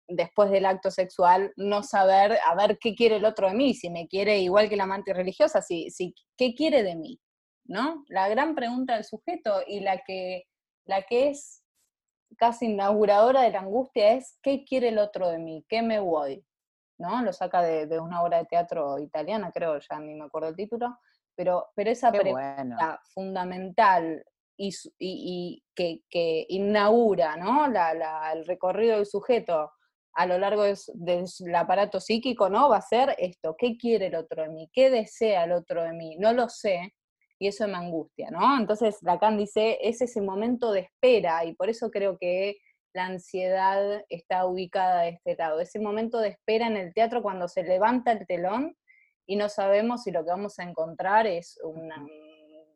después 0.08 0.50
del 0.50 0.66
acto 0.66 0.90
sexual, 0.90 1.52
no 1.56 1.82
saber, 1.82 2.38
a 2.44 2.54
ver 2.54 2.78
qué 2.78 2.94
quiere 2.94 3.16
el 3.16 3.24
otro 3.24 3.48
de 3.48 3.54
mí, 3.54 3.74
si 3.74 3.90
me 3.90 4.08
quiere 4.08 4.38
igual 4.40 4.68
que 4.68 4.76
la 4.76 4.86
mantis 4.86 5.14
religiosa, 5.14 5.62
si, 5.62 5.90
si, 5.90 6.14
¿qué 6.36 6.54
quiere 6.54 6.82
de 6.82 6.96
mí? 6.96 7.20
¿No? 7.64 8.04
La 8.08 8.28
gran 8.28 8.54
pregunta 8.54 8.94
del 8.94 9.04
sujeto 9.04 9.62
y 9.66 9.80
la 9.80 9.98
que, 9.98 10.44
la 10.84 11.02
que 11.02 11.30
es 11.30 11.62
casi 12.36 12.66
inauguradora 12.66 13.42
de 13.42 13.50
la 13.50 13.60
angustia 13.60 14.14
es, 14.14 14.38
¿qué 14.42 14.64
quiere 14.64 14.88
el 14.88 14.98
otro 14.98 15.28
de 15.28 15.38
mí? 15.38 15.64
¿Qué 15.68 15.82
me 15.82 16.00
voy? 16.00 16.44
¿No? 16.98 17.22
Lo 17.22 17.32
saca 17.32 17.62
de, 17.62 17.86
de 17.86 18.00
una 18.00 18.22
obra 18.22 18.38
de 18.38 18.46
teatro 18.46 18.98
italiana, 18.98 19.52
creo, 19.52 19.78
ya 19.78 19.98
ni 20.00 20.14
me 20.14 20.24
acuerdo 20.24 20.48
el 20.48 20.56
título, 20.56 20.98
pero, 21.36 21.68
pero 21.74 21.90
esa 21.90 22.10
pregunta 22.10 23.00
fundamental 23.14 24.24
y, 24.56 25.62
que, 25.74 26.46
inaugura 26.48 27.36
¿no? 27.36 27.66
el 27.66 28.46
recorrido 28.46 28.96
del 28.96 29.06
sujeto 29.06 29.70
a 30.14 30.26
lo 30.26 30.38
largo 30.38 30.64
del 30.64 31.54
aparato 31.54 31.98
psíquico, 31.98 32.50
¿no? 32.50 32.68
Va 32.68 32.76
a 32.76 32.82
ser 32.82 33.14
esto, 33.18 33.56
¿qué 33.56 33.76
quiere 33.78 34.06
el 34.08 34.14
otro 34.14 34.42
de 34.42 34.50
mí? 34.50 34.68
¿Qué 34.72 34.90
desea 34.90 35.44
el 35.44 35.52
otro 35.52 35.82
de 35.82 35.92
mí? 35.92 36.16
No 36.18 36.34
lo 36.34 36.50
sé, 36.50 36.92
y 37.38 37.48
eso 37.48 37.66
me 37.66 37.76
angustia, 37.78 38.30
¿no? 38.30 38.58
Entonces 38.58 38.98
Lacan 39.02 39.38
dice, 39.38 39.78
es 39.80 40.02
ese 40.02 40.20
momento 40.20 40.70
de 40.70 40.80
espera, 40.80 41.44
y 41.44 41.54
por 41.54 41.70
eso 41.70 41.90
creo 41.90 42.18
que 42.18 42.58
la 42.94 43.06
ansiedad 43.06 44.04
está 44.10 44.44
ubicada 44.44 45.02
de 45.02 45.08
este 45.10 45.34
lado, 45.34 45.60
ese 45.60 45.80
momento 45.80 46.18
de 46.18 46.28
espera 46.28 46.66
en 46.66 46.76
el 46.76 46.92
teatro 46.92 47.22
cuando 47.22 47.48
se 47.48 47.62
levanta 47.62 48.12
el 48.12 48.26
telón 48.26 48.76
y 49.26 49.37
no 49.37 49.48
sabemos 49.48 50.02
si 50.02 50.11
lo 50.11 50.24
que 50.24 50.30
vamos 50.30 50.58
a 50.58 50.64
encontrar 50.64 51.26
es 51.26 51.58
un 51.62 51.90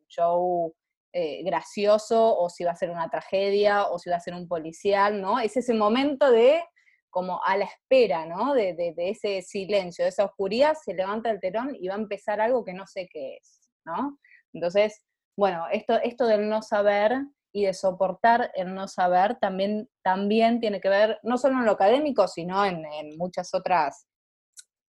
show 0.07 0.73
eh, 1.13 1.43
gracioso 1.43 2.37
o 2.37 2.49
si 2.49 2.63
va 2.63 2.71
a 2.71 2.75
ser 2.75 2.89
una 2.89 3.09
tragedia 3.09 3.87
o 3.87 3.97
si 3.97 4.09
va 4.09 4.17
a 4.17 4.21
ser 4.21 4.33
un 4.33 4.47
policial, 4.47 5.21
¿no? 5.21 5.39
Es 5.39 5.57
ese 5.57 5.73
momento 5.73 6.31
de 6.31 6.61
como 7.09 7.41
a 7.43 7.57
la 7.57 7.65
espera, 7.65 8.25
¿no? 8.25 8.53
De, 8.53 8.73
de, 8.73 8.93
ese 9.09 9.41
silencio, 9.41 10.05
de 10.05 10.09
esa 10.09 10.25
oscuridad, 10.25 10.75
se 10.75 10.93
levanta 10.93 11.31
el 11.31 11.39
telón 11.39 11.75
y 11.79 11.87
va 11.87 11.95
a 11.95 11.97
empezar 11.97 12.39
algo 12.41 12.63
que 12.63 12.73
no 12.73 12.85
sé 12.85 13.07
qué 13.11 13.37
es, 13.37 13.69
¿no? 13.85 14.19
Entonces, 14.53 15.01
bueno, 15.35 15.65
esto, 15.71 15.95
esto 16.03 16.27
del 16.27 16.49
no 16.49 16.61
saber 16.61 17.13
y 17.51 17.65
de 17.65 17.73
soportar 17.73 18.51
el 18.53 18.75
no 18.75 18.87
saber 18.87 19.37
también, 19.39 19.89
también 20.03 20.59
tiene 20.59 20.79
que 20.81 20.89
ver, 20.89 21.19
no 21.23 21.37
solo 21.37 21.57
en 21.57 21.65
lo 21.65 21.71
académico, 21.71 22.27
sino 22.27 22.63
en, 22.65 22.85
en 22.85 23.17
muchas 23.17 23.53
otras 23.53 24.07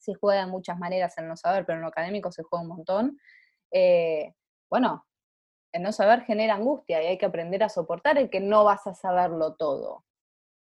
se 0.09 0.19
juega 0.19 0.47
de 0.47 0.51
muchas 0.51 0.79
maneras 0.79 1.19
el 1.19 1.29
no 1.29 1.37
saber, 1.37 1.67
pero 1.67 1.77
en 1.77 1.83
lo 1.83 1.89
académico 1.89 2.33
se 2.33 2.43
juega 2.43 2.63
un 2.63 2.69
montón. 2.69 3.21
Eh, 3.71 4.35
bueno, 4.71 5.07
el 5.73 5.83
no 5.83 5.93
saber 5.93 6.23
genera 6.23 6.55
angustia 6.55 7.03
y 7.03 7.07
hay 7.07 7.19
que 7.19 7.27
aprender 7.27 7.63
a 7.63 7.69
soportar 7.69 8.17
el 8.17 8.31
que 8.31 8.41
no 8.41 8.65
vas 8.65 8.87
a 8.87 8.95
saberlo 8.95 9.55
todo. 9.57 10.05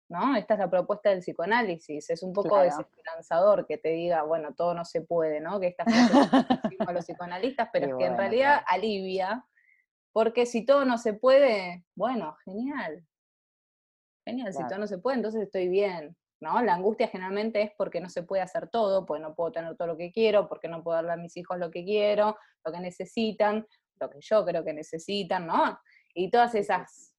¿no? 0.09 0.35
Esta 0.35 0.55
es 0.55 0.59
la 0.59 0.69
propuesta 0.69 1.09
del 1.09 1.19
psicoanálisis. 1.19 2.09
Es 2.09 2.21
un 2.21 2.33
poco 2.33 2.59
desesperanzador 2.59 3.65
que 3.65 3.77
te 3.77 3.89
diga, 3.89 4.23
bueno, 4.23 4.53
todo 4.53 4.73
no 4.73 4.83
se 4.83 5.01
puede, 5.01 5.39
¿no? 5.39 5.57
Que 5.61 5.67
estas 5.67 5.87
a 5.87 6.91
los 6.91 7.05
psicoanalistas, 7.05 7.69
pero 7.71 7.87
es 7.87 7.95
que 7.95 8.05
en 8.07 8.17
realidad 8.17 8.61
alivia, 8.67 9.45
porque 10.11 10.45
si 10.45 10.65
todo 10.65 10.83
no 10.83 10.97
se 10.97 11.13
puede, 11.13 11.85
bueno, 11.95 12.35
genial. 12.43 13.07
Genial, 14.25 14.53
si 14.53 14.67
todo 14.67 14.79
no 14.79 14.87
se 14.87 14.97
puede, 14.97 15.15
entonces 15.15 15.43
estoy 15.43 15.69
bien. 15.69 16.17
¿No? 16.41 16.61
La 16.61 16.73
angustia 16.73 17.07
generalmente 17.07 17.61
es 17.61 17.71
porque 17.77 18.01
no 18.01 18.09
se 18.09 18.23
puede 18.23 18.41
hacer 18.41 18.67
todo, 18.69 19.05
porque 19.05 19.21
no 19.21 19.35
puedo 19.35 19.51
tener 19.51 19.77
todo 19.77 19.87
lo 19.89 19.97
que 19.97 20.11
quiero, 20.11 20.49
porque 20.49 20.67
no 20.67 20.83
puedo 20.83 20.95
darle 20.95 21.13
a 21.13 21.17
mis 21.17 21.37
hijos 21.37 21.57
lo 21.57 21.71
que 21.71 21.85
quiero, 21.85 22.35
lo 22.65 22.71
que 22.71 22.79
necesitan, 22.79 23.65
lo 23.99 24.09
que 24.09 24.19
yo 24.21 24.43
creo 24.43 24.63
que 24.63 24.73
necesitan, 24.73 25.47
¿no? 25.47 25.79
Y 26.13 26.29
todas 26.29 26.55
esas 26.55 27.15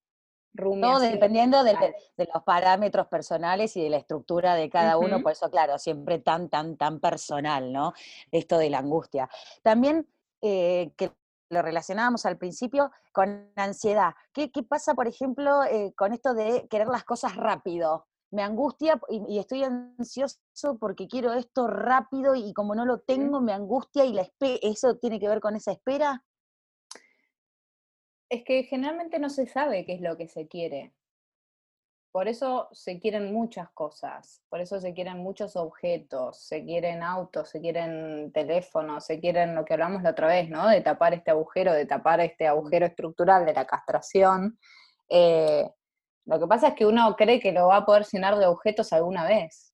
rumias. 0.53 0.99
Todo 0.99 1.01
dependiendo 1.01 1.65
de, 1.65 1.75
los 2.17 2.43
parámetros 2.45 3.07
personales 3.07 3.77
y 3.77 3.83
de 3.85 3.91
la 3.91 3.97
estructura 3.97 4.55
de 4.55 4.69
cada 4.69 4.99
uno, 4.99 5.23
por 5.23 5.33
eso, 5.33 5.51
claro, 5.51 5.79
siempre 5.79 6.19
tan, 6.19 6.49
tan, 6.49 6.77
tan 6.77 7.01
personal, 7.01 7.73
¿no? 7.73 7.95
Esto 8.31 8.59
de 8.59 8.71
la 8.71 8.79
angustia. 8.79 9.31
También 9.63 10.07
eh, 10.43 10.93
que 10.97 11.13
lo 11.49 11.63
relacionábamos 11.63 12.27
al 12.27 12.39
principio 12.39 12.91
con 13.13 13.53
ansiedad. 13.57 14.15
¿Qué, 14.33 14.51
pasa, 14.69 14.95
por 14.95 15.07
ejemplo, 15.07 15.63
eh, 15.65 15.93
con 15.97 16.13
esto 16.13 16.35
de 16.35 16.67
querer 16.69 16.89
las 16.89 17.05
cosas 17.05 17.37
rápido? 17.37 18.09
Me 18.33 18.43
angustia 18.43 18.99
y, 19.09 19.39
estoy 19.39 19.63
ansioso 19.63 20.79
porque 20.81 21.07
quiero 21.07 21.35
esto 21.35 21.67
rápido 21.69 22.35
y 22.35 22.53
como 22.55 22.75
no 22.75 22.87
lo 22.87 23.01
tengo, 23.01 23.41
me 23.41 23.53
angustia 23.53 24.05
y 24.05 24.15
la 24.15 24.27
¿eso 24.41 24.97
tiene 24.97 25.21
que 25.21 25.29
ver 25.29 25.41
con 25.41 25.55
esa 25.55 25.73
espera? 25.73 26.25
Es 28.31 28.43
que 28.45 28.65
generalmente 28.65 29.19
no 29.19 29.29
se 29.29 29.47
sabe 29.47 29.85
qué 29.85 29.95
es 29.95 30.01
lo 30.01 30.17
que 30.17 30.29
se 30.29 30.49
quiere. 30.49 30.95
Por 32.11 32.29
eso 32.29 32.69
se 32.73 32.99
quieren 32.99 33.33
muchas 33.33 33.71
cosas, 33.71 34.43
por 34.49 34.61
eso 34.61 34.81
se 34.81 34.95
quieren 34.95 35.19
muchos 35.19 35.57
objetos, 35.57 36.39
se 36.39 36.65
quieren 36.65 37.03
autos, 37.03 37.51
se 37.51 37.61
quieren 37.61 38.33
teléfonos, 38.33 39.05
se 39.05 39.21
quieren 39.21 39.55
lo 39.55 39.65
que 39.65 39.75
hablamos 39.75 40.03
la 40.03 40.11
otra 40.11 40.29
vez, 40.29 40.49
¿no? 40.49 40.69
De 40.69 40.81
tapar 40.81 41.15
este 41.15 41.31
agujero, 41.31 41.73
de 41.73 41.87
tapar 41.87 42.21
este 42.21 42.47
agujero 42.47 42.87
estructural 42.87 43.45
de 43.45 43.55
la 43.55 43.67
castración. 43.67 44.59
Eh, 45.09 45.71
lo 46.27 46.39
que 46.39 46.47
pasa 46.47 46.69
es 46.69 46.75
que 46.75 46.87
uno 46.87 47.15
cree 47.17 47.41
que 47.41 47.53
lo 47.53 47.69
va 47.69 47.79
a 47.79 47.87
poder 47.87 48.07
llenar 48.11 48.39
de 48.39 48.47
objetos 48.47 48.93
alguna 48.93 49.25
vez. 49.25 49.73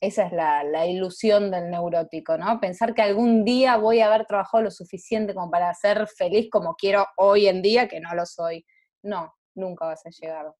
Esa 0.00 0.26
es 0.26 0.32
la, 0.32 0.86
ilusión 0.86 1.50
del 1.50 1.70
neurótico, 1.70 2.36
¿no? 2.36 2.58
Pensar 2.58 2.92
que 2.92 3.02
algún 3.02 3.44
día 3.44 3.76
voy 3.76 4.00
a 4.00 4.06
haber 4.06 4.26
trabajado 4.26 4.64
lo 4.64 4.70
suficiente 4.70 5.32
como 5.32 5.50
para 5.50 5.72
ser 5.74 6.08
feliz 6.08 6.48
como 6.50 6.74
quiero 6.74 7.06
hoy 7.18 7.46
en 7.46 7.62
día, 7.62 7.86
que 7.86 8.00
no 8.00 8.12
lo 8.14 8.26
soy. 8.26 8.66
No, 9.02 9.32
nunca 9.54 9.86
vas 9.86 10.04
a 10.04 10.10
llegar. 10.10 10.52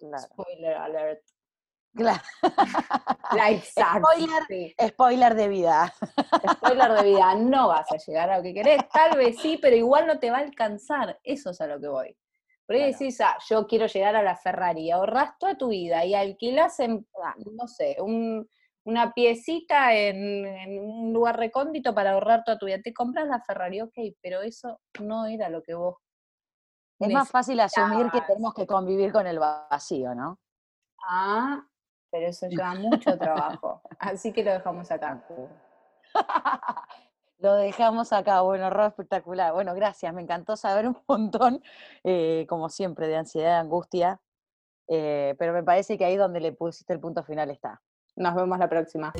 Spoiler 0.00 0.74
alert. 0.74 1.22
Claro. 1.94 2.20
spoiler, 3.62 4.74
spoiler 4.88 5.34
de 5.34 5.48
vida. 5.48 5.94
Spoiler 6.54 6.92
de 6.92 7.02
vida, 7.04 7.34
no 7.36 7.68
vas 7.68 7.90
a 7.92 7.96
llegar 7.98 8.30
a 8.30 8.38
lo 8.38 8.42
que 8.42 8.54
querés. 8.54 8.88
Tal 8.92 9.16
vez 9.16 9.36
sí, 9.40 9.58
pero 9.62 9.76
igual 9.76 10.06
no 10.06 10.18
te 10.18 10.30
va 10.30 10.38
a 10.38 10.40
alcanzar. 10.40 11.20
Eso 11.22 11.50
es 11.50 11.60
a 11.60 11.66
lo 11.66 11.80
que 11.80 11.88
voy. 11.88 12.16
Por 12.68 12.76
ahí 12.76 12.92
decís, 12.92 13.18
ah, 13.22 13.38
yo 13.48 13.66
quiero 13.66 13.86
llegar 13.86 14.14
a 14.14 14.22
la 14.22 14.36
Ferrari, 14.36 14.90
ahorras 14.90 15.38
toda 15.38 15.56
tu 15.56 15.68
vida 15.68 16.04
y 16.04 16.14
alquilas 16.14 16.78
en, 16.80 17.08
no 17.50 17.66
sé, 17.66 17.96
una 18.84 19.14
piecita 19.14 19.94
en, 19.94 20.78
un 20.78 21.14
lugar 21.14 21.38
recóndito 21.38 21.94
para 21.94 22.12
ahorrar 22.12 22.44
toda 22.44 22.58
tu 22.58 22.66
vida. 22.66 22.82
Te 22.84 22.92
compras 22.92 23.26
la 23.26 23.40
Ferrari, 23.40 23.80
ok, 23.80 23.94
pero 24.20 24.42
eso 24.42 24.82
no 25.00 25.24
era 25.24 25.48
lo 25.48 25.62
que 25.62 25.72
vos. 25.72 25.96
Es 26.98 27.10
más 27.10 27.30
fácil 27.30 27.58
asumir 27.60 28.10
que 28.10 28.20
tenemos 28.20 28.52
que 28.52 28.66
convivir 28.66 29.12
con 29.12 29.26
el 29.26 29.38
vacío, 29.38 30.14
¿no? 30.14 30.38
Ah, 31.08 31.66
pero 32.10 32.26
eso 32.26 32.48
lleva 32.48 32.74
mucho 32.74 33.16
trabajo. 33.16 33.80
Así 33.98 34.30
que 34.30 34.44
lo 34.44 34.52
dejamos 34.52 34.90
acá. 34.90 35.24
Lo 37.38 37.54
dejamos 37.54 38.12
acá, 38.12 38.40
bueno, 38.40 38.68
Rob, 38.68 38.88
espectacular. 38.88 39.52
Bueno, 39.52 39.72
gracias, 39.74 40.12
me 40.12 40.22
encantó 40.22 40.56
saber 40.56 40.88
un 40.88 40.96
montón, 41.06 41.62
eh, 42.02 42.46
como 42.48 42.68
siempre, 42.68 43.06
de 43.06 43.16
ansiedad, 43.16 43.52
de 43.52 43.60
angustia, 43.60 44.20
eh, 44.88 45.36
pero 45.38 45.52
me 45.52 45.62
parece 45.62 45.96
que 45.96 46.04
ahí 46.04 46.16
donde 46.16 46.40
le 46.40 46.52
pusiste 46.52 46.92
el 46.92 47.00
punto 47.00 47.22
final 47.22 47.50
está. 47.50 47.80
Nos 48.16 48.34
vemos 48.34 48.58
la 48.58 48.68
próxima. 48.68 49.12